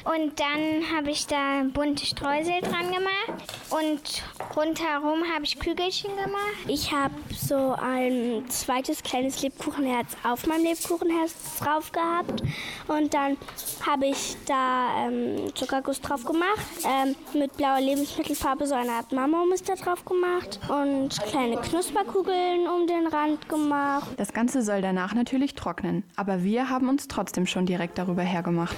Und 0.03 0.39
dann 0.39 0.95
habe 0.95 1.11
ich 1.11 1.27
da 1.27 1.63
bunte 1.73 2.05
Streusel 2.05 2.61
dran 2.61 2.91
gemacht. 2.91 3.43
Und 3.69 4.23
rundherum 4.55 5.23
habe 5.33 5.43
ich 5.43 5.59
Kügelchen 5.59 6.11
gemacht. 6.15 6.55
Ich 6.67 6.91
habe 6.91 7.13
so 7.35 7.75
ein 7.81 8.43
zweites 8.49 9.03
kleines 9.15 9.41
Lebkuchenherz 9.41 10.17
auf 10.23 10.45
meinem 10.45 10.63
Lebkuchenherz 10.65 11.59
drauf 11.59 11.89
gehabt 11.93 12.43
und 12.89 13.13
dann 13.13 13.37
habe 13.85 14.07
ich 14.07 14.35
da 14.45 15.07
ähm, 15.07 15.55
Zuckerguss 15.55 16.01
drauf 16.01 16.25
gemacht, 16.25 16.59
ähm, 16.83 17.15
mit 17.33 17.55
blauer 17.55 17.79
Lebensmittelfarbe 17.79 18.67
so 18.67 18.75
eine 18.75 18.91
Art 18.91 19.13
Marmormuster 19.13 19.75
drauf 19.75 20.03
gemacht 20.03 20.59
und 20.67 21.17
kleine 21.29 21.55
Knusperkugeln 21.61 22.67
um 22.67 22.87
den 22.87 23.07
Rand 23.07 23.47
gemacht. 23.47 24.09
Das 24.17 24.33
Ganze 24.33 24.61
soll 24.61 24.81
danach 24.81 25.13
natürlich 25.13 25.55
trocknen, 25.55 26.03
aber 26.17 26.43
wir 26.43 26.69
haben 26.69 26.89
uns 26.89 27.07
trotzdem 27.07 27.45
schon 27.45 27.65
direkt 27.65 27.97
darüber 27.97 28.23
hergemacht. 28.23 28.75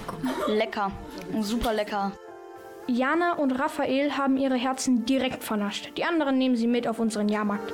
Lecker, 0.47 0.91
super 1.41 1.73
lecker. 1.73 2.11
Jana 2.85 3.33
und 3.33 3.53
Raphael 3.53 4.15
haben 4.15 4.37
ihre 4.37 4.55
Herzen 4.55 5.03
direkt 5.03 5.43
vernascht. 5.43 5.93
Die 5.97 6.03
anderen 6.03 6.37
nehmen 6.37 6.55
sie 6.55 6.67
mit 6.67 6.87
auf 6.87 6.99
unseren 6.99 7.27
Jahrmarkt. 7.27 7.73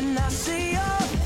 when 0.00 0.16
I 0.16 0.28
see 0.30 0.72
your 0.72 1.19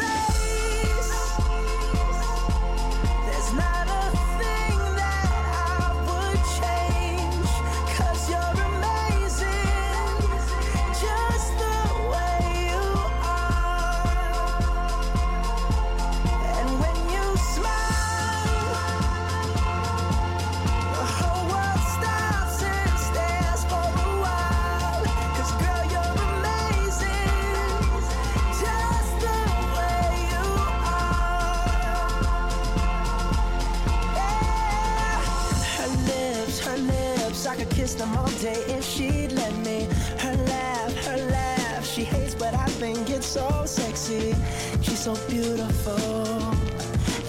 if 38.53 38.85
she'd 38.85 39.33
let 39.33 39.55
me. 39.59 39.89
Her 40.19 40.35
laugh, 40.35 41.07
her 41.07 41.17
laugh. 41.31 41.87
She 41.87 42.05
hates, 42.05 42.35
but 42.35 42.55
I 42.55 42.67
think 42.67 43.11
it's 43.11 43.27
so 43.27 43.65
sexy. 43.67 44.35
She's 44.83 45.01
so 45.01 45.15
beautiful, 45.29 46.43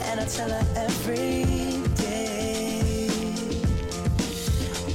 and 0.08 0.20
I 0.20 0.26
tell 0.26 0.50
her 0.50 0.66
every 0.76 1.46
day. 1.96 3.10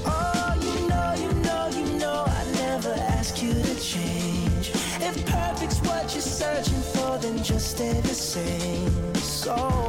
Oh, 0.04 0.54
you 0.60 0.88
know, 0.88 1.14
you 1.22 1.32
know, 1.42 1.68
you 1.68 1.98
know, 1.98 2.24
I 2.26 2.44
never 2.54 2.92
ask 3.16 3.42
you 3.42 3.52
to 3.52 3.80
change. 3.80 4.70
If 5.00 5.24
perfect's 5.26 5.80
what 5.80 6.12
you're 6.12 6.22
searching 6.22 6.82
for, 6.92 7.18
then 7.18 7.42
just 7.42 7.76
stay 7.76 8.00
the 8.00 8.14
same. 8.14 9.14
So 9.16 9.79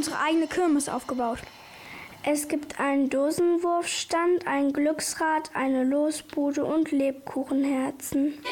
unsere 0.00 0.18
eigene 0.18 0.46
Kirmes 0.46 0.88
aufgebaut. 0.88 1.40
Es 2.22 2.48
gibt 2.48 2.80
einen 2.80 3.10
Dosenwurfstand, 3.10 4.46
ein 4.46 4.72
Glücksrad, 4.72 5.50
eine 5.52 5.84
Losbude 5.84 6.64
und 6.64 6.90
Lebkuchenherzen. 6.90 8.42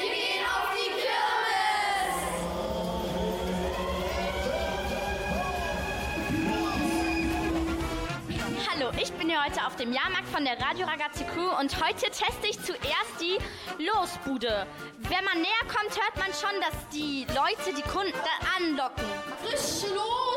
Hallo, 8.70 8.90
ich 9.00 9.10
bin 9.12 9.30
hier 9.30 9.42
heute 9.42 9.66
auf 9.66 9.74
dem 9.76 9.94
Jahrmarkt 9.94 10.28
von 10.28 10.44
der 10.44 10.60
Radio 10.60 10.86
Ragazzi 10.86 11.24
Crew 11.24 11.48
und 11.58 11.82
heute 11.82 12.10
teste 12.10 12.46
ich 12.50 12.60
zuerst 12.60 13.22
die 13.22 13.38
Losbude. 13.82 14.66
Wenn 14.98 15.24
man 15.24 15.38
näher 15.40 15.64
kommt, 15.66 15.98
hört 15.98 16.16
man 16.18 16.30
schon, 16.34 16.60
dass 16.60 16.88
die 16.92 17.26
Leute 17.28 17.74
die 17.74 17.88
Kunden 17.90 18.12
da 18.12 18.58
anlocken. 18.58 19.06
Frisch 19.42 19.90
los. 19.94 20.27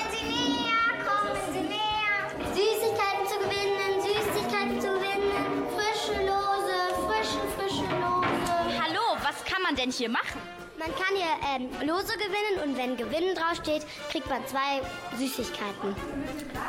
Kommen 0.00 0.12
Sie 0.12 0.24
näher, 0.24 1.04
kommen 1.04 1.36
Sie 1.52 1.60
näher. 1.60 2.54
Süßigkeiten 2.54 3.26
zu 3.28 3.38
gewinnen, 3.38 4.00
Süßigkeiten 4.00 4.80
zu 4.80 4.88
gewinnen. 4.88 5.66
Frische 5.76 6.20
Lose, 6.24 6.76
frische, 7.06 7.40
frische 7.56 7.84
Lose. 7.96 8.80
Hallo, 8.82 9.18
was 9.22 9.44
kann 9.44 9.62
man 9.62 9.76
denn 9.76 9.90
hier 9.90 10.08
machen? 10.08 10.40
Man 10.78 10.88
kann 10.94 11.14
hier 11.14 11.26
ähm, 11.54 11.86
Lose 11.86 12.14
gewinnen 12.16 12.64
und 12.64 12.78
wenn 12.78 12.96
Gewinnen 12.96 13.34
draufsteht, 13.34 13.84
kriegt 14.10 14.28
man 14.30 14.46
zwei 14.46 14.80
Süßigkeiten. 15.18 15.94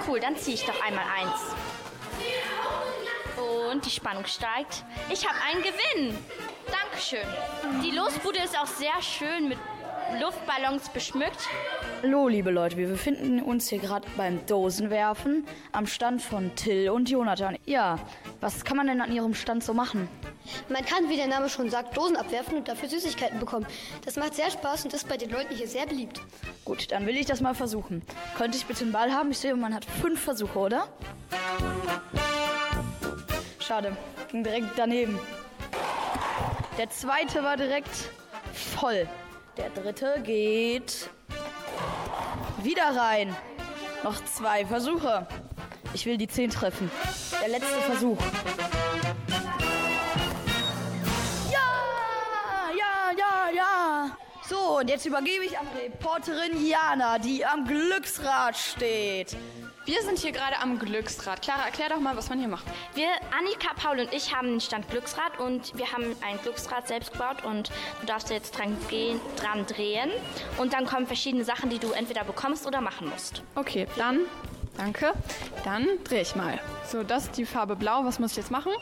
Cool, 0.06 0.20
dann 0.20 0.36
ziehe 0.36 0.56
ich 0.56 0.66
doch 0.66 0.82
einmal 0.84 1.06
eins. 1.06 1.56
Und 3.72 3.86
die 3.86 3.90
Spannung 3.92 4.26
steigt. 4.26 4.84
Ich 5.10 5.26
habe 5.26 5.38
einen 5.50 5.64
Gewinn. 5.64 6.18
Dankeschön. 6.70 7.26
Die 7.82 7.92
Losbude 7.92 8.40
ist 8.40 8.60
auch 8.60 8.68
sehr 8.68 9.02
schön 9.02 9.48
mit 9.48 9.58
Luftballons 10.20 10.90
beschmückt. 10.90 11.48
Hallo, 12.04 12.28
liebe 12.28 12.52
Leute, 12.52 12.78
wir 12.78 12.88
befinden 12.88 13.42
uns 13.42 13.70
hier 13.70 13.80
gerade 13.80 14.08
beim 14.18 14.46
Dosenwerfen 14.46 15.46
am 15.72 15.88
Stand 15.88 16.22
von 16.22 16.54
Till 16.56 16.90
und 16.90 17.10
Jonathan. 17.10 17.58
Ja, 17.66 18.00
was 18.40 18.66
kann 18.66 18.78
man 18.78 18.88
denn 18.88 19.02
an 19.02 19.12
ihrem 19.14 19.34
Stand 19.34 19.64
so 19.64 19.74
machen? 19.74 20.10
Man 20.70 20.84
kann, 20.86 21.10
wie 21.10 21.16
der 21.16 21.28
Name 21.28 21.50
schon 21.50 21.70
sagt, 21.70 21.96
Dosen 21.96 22.18
abwerfen 22.18 22.58
und 22.58 22.68
dafür 22.68 22.90
Süßigkeiten 22.90 23.40
bekommen. 23.40 23.66
Das 24.04 24.16
macht 24.16 24.34
sehr 24.34 24.50
Spaß 24.50 24.86
und 24.86 24.94
ist 24.94 25.08
bei 25.08 25.18
den 25.18 25.30
Leuten 25.30 25.56
hier 25.56 25.68
sehr 25.68 25.86
beliebt. 25.86 26.22
Gut, 26.66 26.92
dann 26.92 27.06
will 27.06 27.16
ich 27.16 27.26
das 27.26 27.42
mal 27.42 27.54
versuchen. 27.54 28.02
Könnte 28.38 28.58
ich 28.58 28.66
bitte 28.66 28.84
einen 28.84 28.92
Ball 28.92 29.14
haben? 29.14 29.32
Ich 29.32 29.40
sehe, 29.40 29.56
man 29.56 29.74
hat 29.74 29.86
fünf 29.86 30.20
Versuche, 30.20 30.58
oder? 30.58 30.88
Schade, 33.60 33.96
ging 34.32 34.44
direkt 34.44 34.72
daneben. 34.76 35.20
Der 36.78 36.90
zweite 36.90 37.44
war 37.44 37.58
direkt 37.58 38.10
voll. 38.54 39.08
Der 39.58 39.70
dritte 39.70 40.22
geht 40.24 41.10
wieder 42.64 42.96
rein. 42.96 43.36
Noch 44.04 44.24
zwei 44.26 44.66
Versuche. 44.66 45.28
Ich 45.94 46.06
will 46.06 46.18
die 46.18 46.28
zehn 46.28 46.50
treffen. 46.50 46.90
Der 47.42 47.50
letzte 47.50 47.82
Versuch. 47.82 48.18
Ja, 51.52 52.70
ja, 52.78 53.12
ja, 53.18 53.56
ja. 53.56 54.18
So, 54.48 54.80
und 54.80 54.90
jetzt 54.90 55.06
übergebe 55.06 55.44
ich 55.44 55.60
an 55.60 55.68
Reporterin 55.78 56.66
Jana, 56.66 57.20
die 57.20 57.46
am 57.46 57.66
Glücksrad 57.66 58.56
steht. 58.58 59.36
Wir 59.86 60.00
sind 60.04 60.20
hier 60.20 60.32
gerade 60.32 60.60
am 60.62 60.78
Glücksrad. 60.78 61.42
Clara, 61.42 61.66
erklär 61.66 61.90
doch 61.90 62.00
mal, 62.00 62.16
was 62.16 62.30
man 62.30 62.38
hier 62.38 62.48
macht. 62.48 62.66
Wir, 62.94 63.08
Annika, 63.36 63.74
Paul 63.76 64.00
und 64.00 64.14
ich 64.14 64.36
haben 64.36 64.48
den 64.48 64.62
Stand 64.62 64.88
Glücksrad 64.92 65.40
und 65.40 65.76
wir 65.76 65.92
haben 65.92 66.04
ein 66.22 66.38
Glücksrad 66.44 66.88
selbst 66.88 67.14
gebaut 67.14 67.44
und 67.44 67.72
du 68.00 68.06
darfst 68.06 68.30
jetzt 68.30 68.56
dran, 68.56 68.78
gehen, 68.90 69.20
dran 69.38 69.66
drehen 69.66 70.12
und 70.60 70.74
dann 70.74 70.86
kommen 70.86 71.08
verschiedene 71.08 71.44
Sachen, 71.44 71.72
die 71.72 71.80
du 71.80 71.94
entweder 71.94 72.24
bekommst 72.24 72.68
oder 72.68 72.80
machen 72.80 73.10
musst. 73.10 73.42
Okay, 73.56 73.88
dann, 73.98 74.20
danke. 74.78 75.14
Dann 75.64 75.88
drehe 76.04 76.22
ich 76.22 76.36
mal. 76.36 76.60
So, 76.88 77.02
das 77.02 77.26
ist 77.26 77.38
die 77.38 77.46
Farbe 77.46 77.76
blau. 77.76 78.06
Was 78.06 78.20
muss 78.20 78.32
ich 78.32 78.38
jetzt 78.38 78.52
machen? 78.52 78.74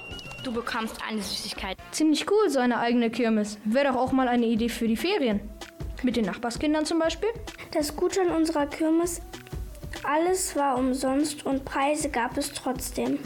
Du 0.43 0.51
bekommst 0.51 0.97
eine 1.07 1.21
Süßigkeit. 1.21 1.77
Ziemlich 1.91 2.29
cool, 2.29 2.49
so 2.49 2.59
eine 2.59 2.77
eigene 2.77 3.09
Kirmes. 3.09 3.57
Wäre 3.63 3.93
doch 3.93 3.95
auch 3.95 4.11
mal 4.11 4.27
eine 4.27 4.47
Idee 4.47 4.67
für 4.67 4.87
die 4.87 4.97
Ferien. 4.97 5.39
Mit 6.03 6.17
den 6.17 6.25
Nachbarskindern 6.25 6.85
zum 6.85 6.99
Beispiel. 6.99 7.29
Das 7.71 7.95
Gute 7.95 8.19
an 8.21 8.31
unserer 8.31 8.65
Kirmes, 8.67 9.21
alles 10.03 10.55
war 10.55 10.77
umsonst 10.77 11.45
und 11.45 11.65
Preise 11.65 12.09
gab 12.09 12.37
es 12.37 12.51
trotzdem. 12.51 13.19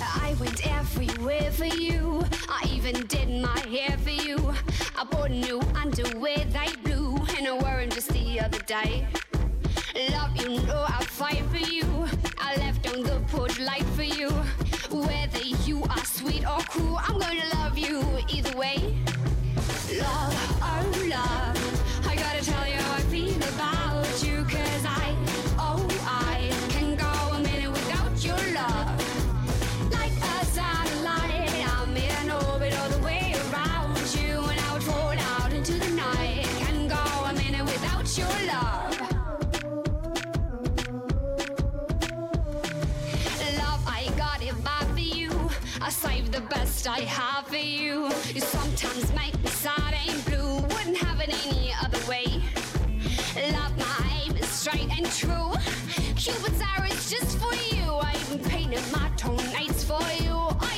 I 0.00 0.34
went 0.40 0.60
everywhere 0.66 1.50
for 1.52 1.66
you. 1.66 2.24
I 2.48 2.66
even 2.74 3.06
did 3.06 3.28
my 3.28 3.58
hair 3.70 3.96
for 3.98 4.10
you. 4.10 4.36
I 4.98 5.04
bought 5.04 5.30
new 5.30 5.60
underwear, 5.80 6.44
they 6.52 6.72
blue, 6.82 7.16
and 7.36 7.46
I 7.46 7.52
wore 7.52 7.80
'em 7.80 7.90
just 7.90 8.08
the 8.08 8.40
other 8.40 8.62
day. 8.66 9.06
Love, 10.10 10.36
you 10.36 10.60
know 10.66 10.84
I'll 10.88 11.06
fight 11.06 11.42
for 11.50 11.58
you. 11.72 11.84
I 12.38 12.56
left 12.56 12.86
on 12.92 13.02
the 13.02 13.20
porch 13.30 13.58
light 13.58 13.86
for 13.94 14.02
you. 14.02 14.30
Whether 14.90 15.44
you 15.64 15.82
are 15.84 16.04
sweet 16.04 16.44
or 16.44 16.60
cruel, 16.68 16.98
I'm 17.06 17.18
gonna 17.18 17.48
love 17.54 17.78
you 17.78 18.02
either 18.28 18.56
way. 18.56 18.78
Love, 19.98 20.34
oh 20.62 20.84
love, 21.08 22.06
I 22.06 22.14
gotta 22.16 22.44
tell 22.44 22.66
you 22.66 22.74
how 22.74 22.94
I 22.96 23.00
feel 23.12 23.42
about 23.54 24.22
you, 24.22 24.35
love. 38.24 38.96
I 43.86 44.10
got 44.16 44.42
it 44.42 44.54
for 44.94 44.98
you. 45.00 45.30
I 45.80 45.90
the 46.30 46.40
best 46.42 46.88
I 46.88 47.00
have 47.00 47.46
for 47.46 47.56
you. 47.56 48.10
You 48.34 48.40
sometimes 48.40 49.12
make 49.14 49.34
me 49.42 49.50
sad 49.50 49.94
and 50.08 50.24
blue. 50.24 50.56
Wouldn't 50.74 50.96
have 50.98 51.20
it 51.20 51.30
any 51.46 51.72
other 51.82 51.98
way. 52.08 52.42
Love, 53.52 53.76
my 53.78 54.22
aim 54.22 54.36
is 54.36 54.48
straight 54.48 54.90
and 54.96 55.06
true. 55.12 55.52
Cupid's 56.16 56.60
arrow 56.60 56.88
is 56.88 57.10
just 57.10 57.38
for 57.38 57.54
you. 57.74 57.92
I 57.92 58.14
even 58.22 58.38
painted 58.50 58.82
my 58.92 59.10
tongue 59.16 59.36
nights 59.52 59.84
for 59.84 60.00
you. 60.22 60.36
I 60.60 60.75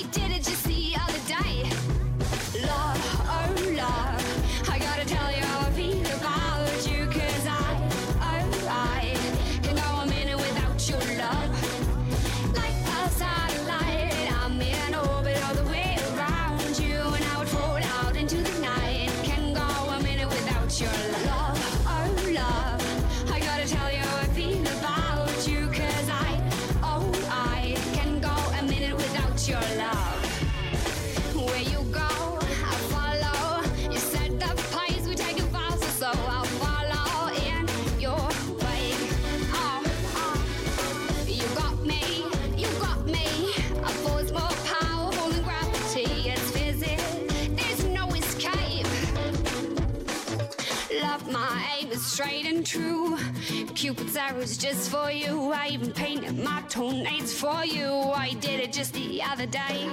Cupid's 53.98 54.16
arrow's 54.16 54.56
just 54.56 54.90
for 54.90 55.10
you. 55.10 55.50
I 55.52 55.68
even 55.70 55.90
painted 55.90 56.38
my 56.38 56.62
toenails 56.68 57.34
for 57.34 57.64
you. 57.64 57.90
I 58.14 58.34
did 58.40 58.60
it 58.60 58.72
just 58.72 58.94
the 58.94 59.20
other 59.22 59.46
day. 59.46 59.88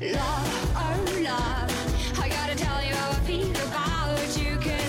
Love, 0.00 0.72
oh 0.76 1.20
love, 1.22 2.18
I 2.20 2.28
gotta 2.28 2.56
tell 2.56 2.84
you 2.84 2.94
how 2.94 3.10
I 3.10 3.20
feel 3.20 3.48
about 3.50 4.36
you. 4.36 4.83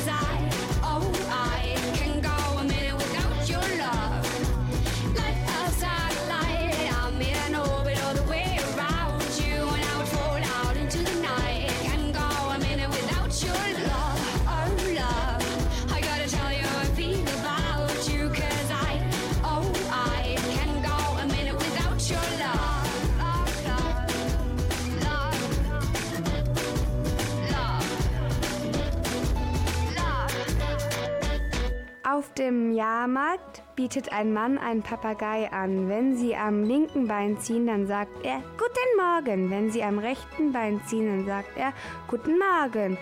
Jahrmarkt 33.05 33.61
bietet 33.75 34.11
ein 34.11 34.33
Mann 34.33 34.57
einen 34.57 34.81
Papagei 34.81 35.51
an. 35.51 35.87
Wenn 35.89 36.17
Sie 36.17 36.35
am 36.35 36.63
linken 36.63 37.07
Bein 37.07 37.39
ziehen, 37.39 37.67
dann 37.67 37.85
sagt 37.85 38.25
er 38.25 38.41
Guten 38.57 38.97
Morgen. 38.97 39.51
Wenn 39.51 39.69
Sie 39.69 39.83
am 39.83 39.99
rechten 39.99 40.51
Bein 40.51 40.81
ziehen, 40.87 41.05
dann 41.05 41.25
sagt 41.27 41.55
er 41.55 41.71
Guten 42.07 42.39
Morgen. 42.39 42.97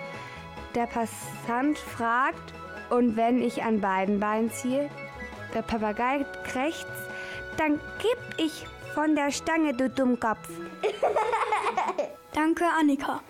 Der 0.76 0.88
Passant 0.88 1.78
fragt, 1.78 2.54
und 2.89 3.16
wenn 3.16 3.41
ich 3.41 3.64
an 3.64 3.80
beiden 3.80 4.20
Beinen 4.20 4.51
ziehe, 4.51 4.89
der 5.54 5.62
Papagei 5.62 6.26
krächzt, 6.51 6.86
dann 7.56 7.80
gib 7.99 8.45
ich 8.45 8.68
von 8.93 9.16
der 9.16 9.32
Stange, 9.32 9.74
du 9.74 9.89
Dummkopf. 9.89 10.49
Danke, 12.34 12.66
Annika. 12.78 13.22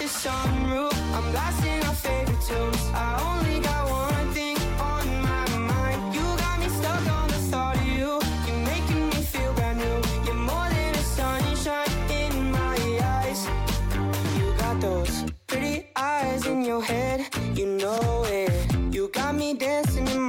The 0.00 0.06
sunroof. 0.06 0.94
I'm 1.14 1.30
blasting 1.30 1.84
our 1.84 1.94
favorite 1.94 2.40
tunes. 2.40 2.82
I 2.94 3.08
only 3.28 3.60
got 3.60 3.82
one 3.90 4.28
thing 4.32 4.56
on 4.80 5.04
my 5.30 5.46
mind. 5.72 6.14
You 6.14 6.22
got 6.38 6.58
me 6.58 6.68
stuck 6.70 7.06
on 7.18 7.28
the 7.28 7.40
thought 7.50 7.76
of 7.76 7.86
you. 7.86 8.18
You're 8.46 8.64
making 8.72 9.08
me 9.10 9.20
feel 9.32 9.52
brand 9.52 9.78
new. 9.78 9.98
You're 10.24 10.42
more 10.52 10.68
than 10.70 10.94
a 10.94 11.04
sunshine 11.18 11.92
in 12.10 12.50
my 12.50 12.78
eyes. 13.18 13.46
You 14.38 14.46
got 14.56 14.80
those 14.80 15.24
pretty 15.46 15.88
eyes 15.94 16.46
in 16.46 16.64
your 16.64 16.82
head. 16.82 17.28
You 17.54 17.66
know 17.66 18.09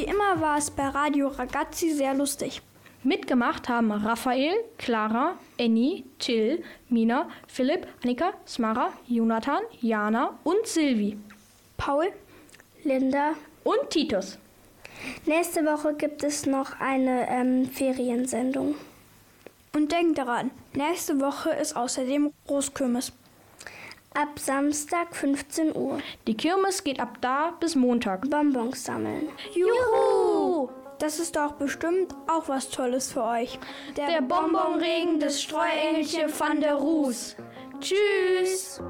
Wie 0.00 0.06
immer 0.06 0.40
war 0.40 0.56
es 0.56 0.70
bei 0.70 0.88
Radio 0.88 1.28
Ragazzi 1.28 1.90
sehr 1.90 2.14
lustig. 2.14 2.62
Mitgemacht 3.02 3.68
haben 3.68 3.92
Raphael, 3.92 4.54
Clara, 4.78 5.34
Annie, 5.60 6.04
Till, 6.18 6.64
Mina, 6.88 7.28
Philipp, 7.46 7.86
Annika, 8.02 8.32
Smara, 8.46 8.94
Jonathan, 9.06 9.60
Jana 9.82 10.38
und 10.42 10.66
Silvi. 10.66 11.18
Paul, 11.76 12.06
Linda 12.82 13.32
und 13.62 13.90
Titus. 13.90 14.38
Nächste 15.26 15.66
Woche 15.66 15.92
gibt 15.92 16.24
es 16.24 16.46
noch 16.46 16.80
eine 16.80 17.28
ähm, 17.28 17.66
Feriensendung. 17.66 18.76
Und 19.74 19.92
denkt 19.92 20.16
daran, 20.16 20.50
nächste 20.72 21.20
Woche 21.20 21.50
ist 21.50 21.76
außerdem 21.76 22.32
Großkirmes. 22.46 23.12
Ab 24.12 24.40
Samstag 24.40 25.14
15 25.14 25.76
Uhr. 25.76 26.00
Die 26.26 26.36
Kirmes 26.36 26.82
geht 26.82 26.98
ab 26.98 27.18
da 27.20 27.52
bis 27.60 27.76
Montag. 27.76 28.28
Bonbons 28.28 28.84
sammeln. 28.84 29.28
Juhu! 29.54 30.68
Das 30.98 31.20
ist 31.20 31.36
doch 31.36 31.52
bestimmt 31.52 32.12
auch 32.26 32.48
was 32.48 32.70
Tolles 32.70 33.12
für 33.12 33.22
euch. 33.22 33.58
Der, 33.96 34.08
der 34.08 34.22
Bonbonregen 34.22 35.20
des 35.20 35.40
Streuengelchen 35.40 36.28
van 36.36 36.60
der 36.60 36.74
Roos. 36.74 37.36
Tschüss! 37.80 38.80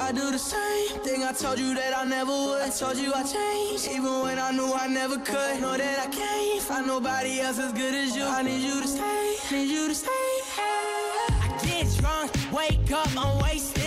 I 0.00 0.12
do 0.12 0.30
the 0.30 0.38
same 0.38 1.02
thing 1.02 1.22
I 1.24 1.32
told 1.32 1.58
you 1.58 1.74
that 1.74 1.96
I 1.96 2.06
never 2.06 2.30
would. 2.30 2.62
I 2.62 2.68
told 2.68 2.98
you 2.98 3.10
I 3.12 3.22
changed, 3.24 3.88
even 3.90 4.22
when 4.22 4.38
I 4.38 4.52
knew 4.52 4.70
I 4.72 4.86
never 4.86 5.16
could. 5.16 5.60
Know 5.60 5.76
that 5.76 5.98
I 5.98 6.08
can't 6.08 6.62
find 6.62 6.86
nobody 6.86 7.40
else 7.40 7.58
as 7.58 7.72
good 7.72 7.94
as 7.94 8.14
you. 8.14 8.24
I 8.24 8.42
need 8.42 8.60
you 8.60 8.82
to 8.82 8.86
stay, 8.86 9.36
need 9.50 9.70
you 9.70 9.88
to 9.88 9.94
stay. 9.94 10.08
I 10.60 11.58
get 11.64 11.88
drunk, 11.98 12.30
wake 12.52 12.92
up, 12.92 13.08
I'm 13.16 13.42
wasted 13.42 13.77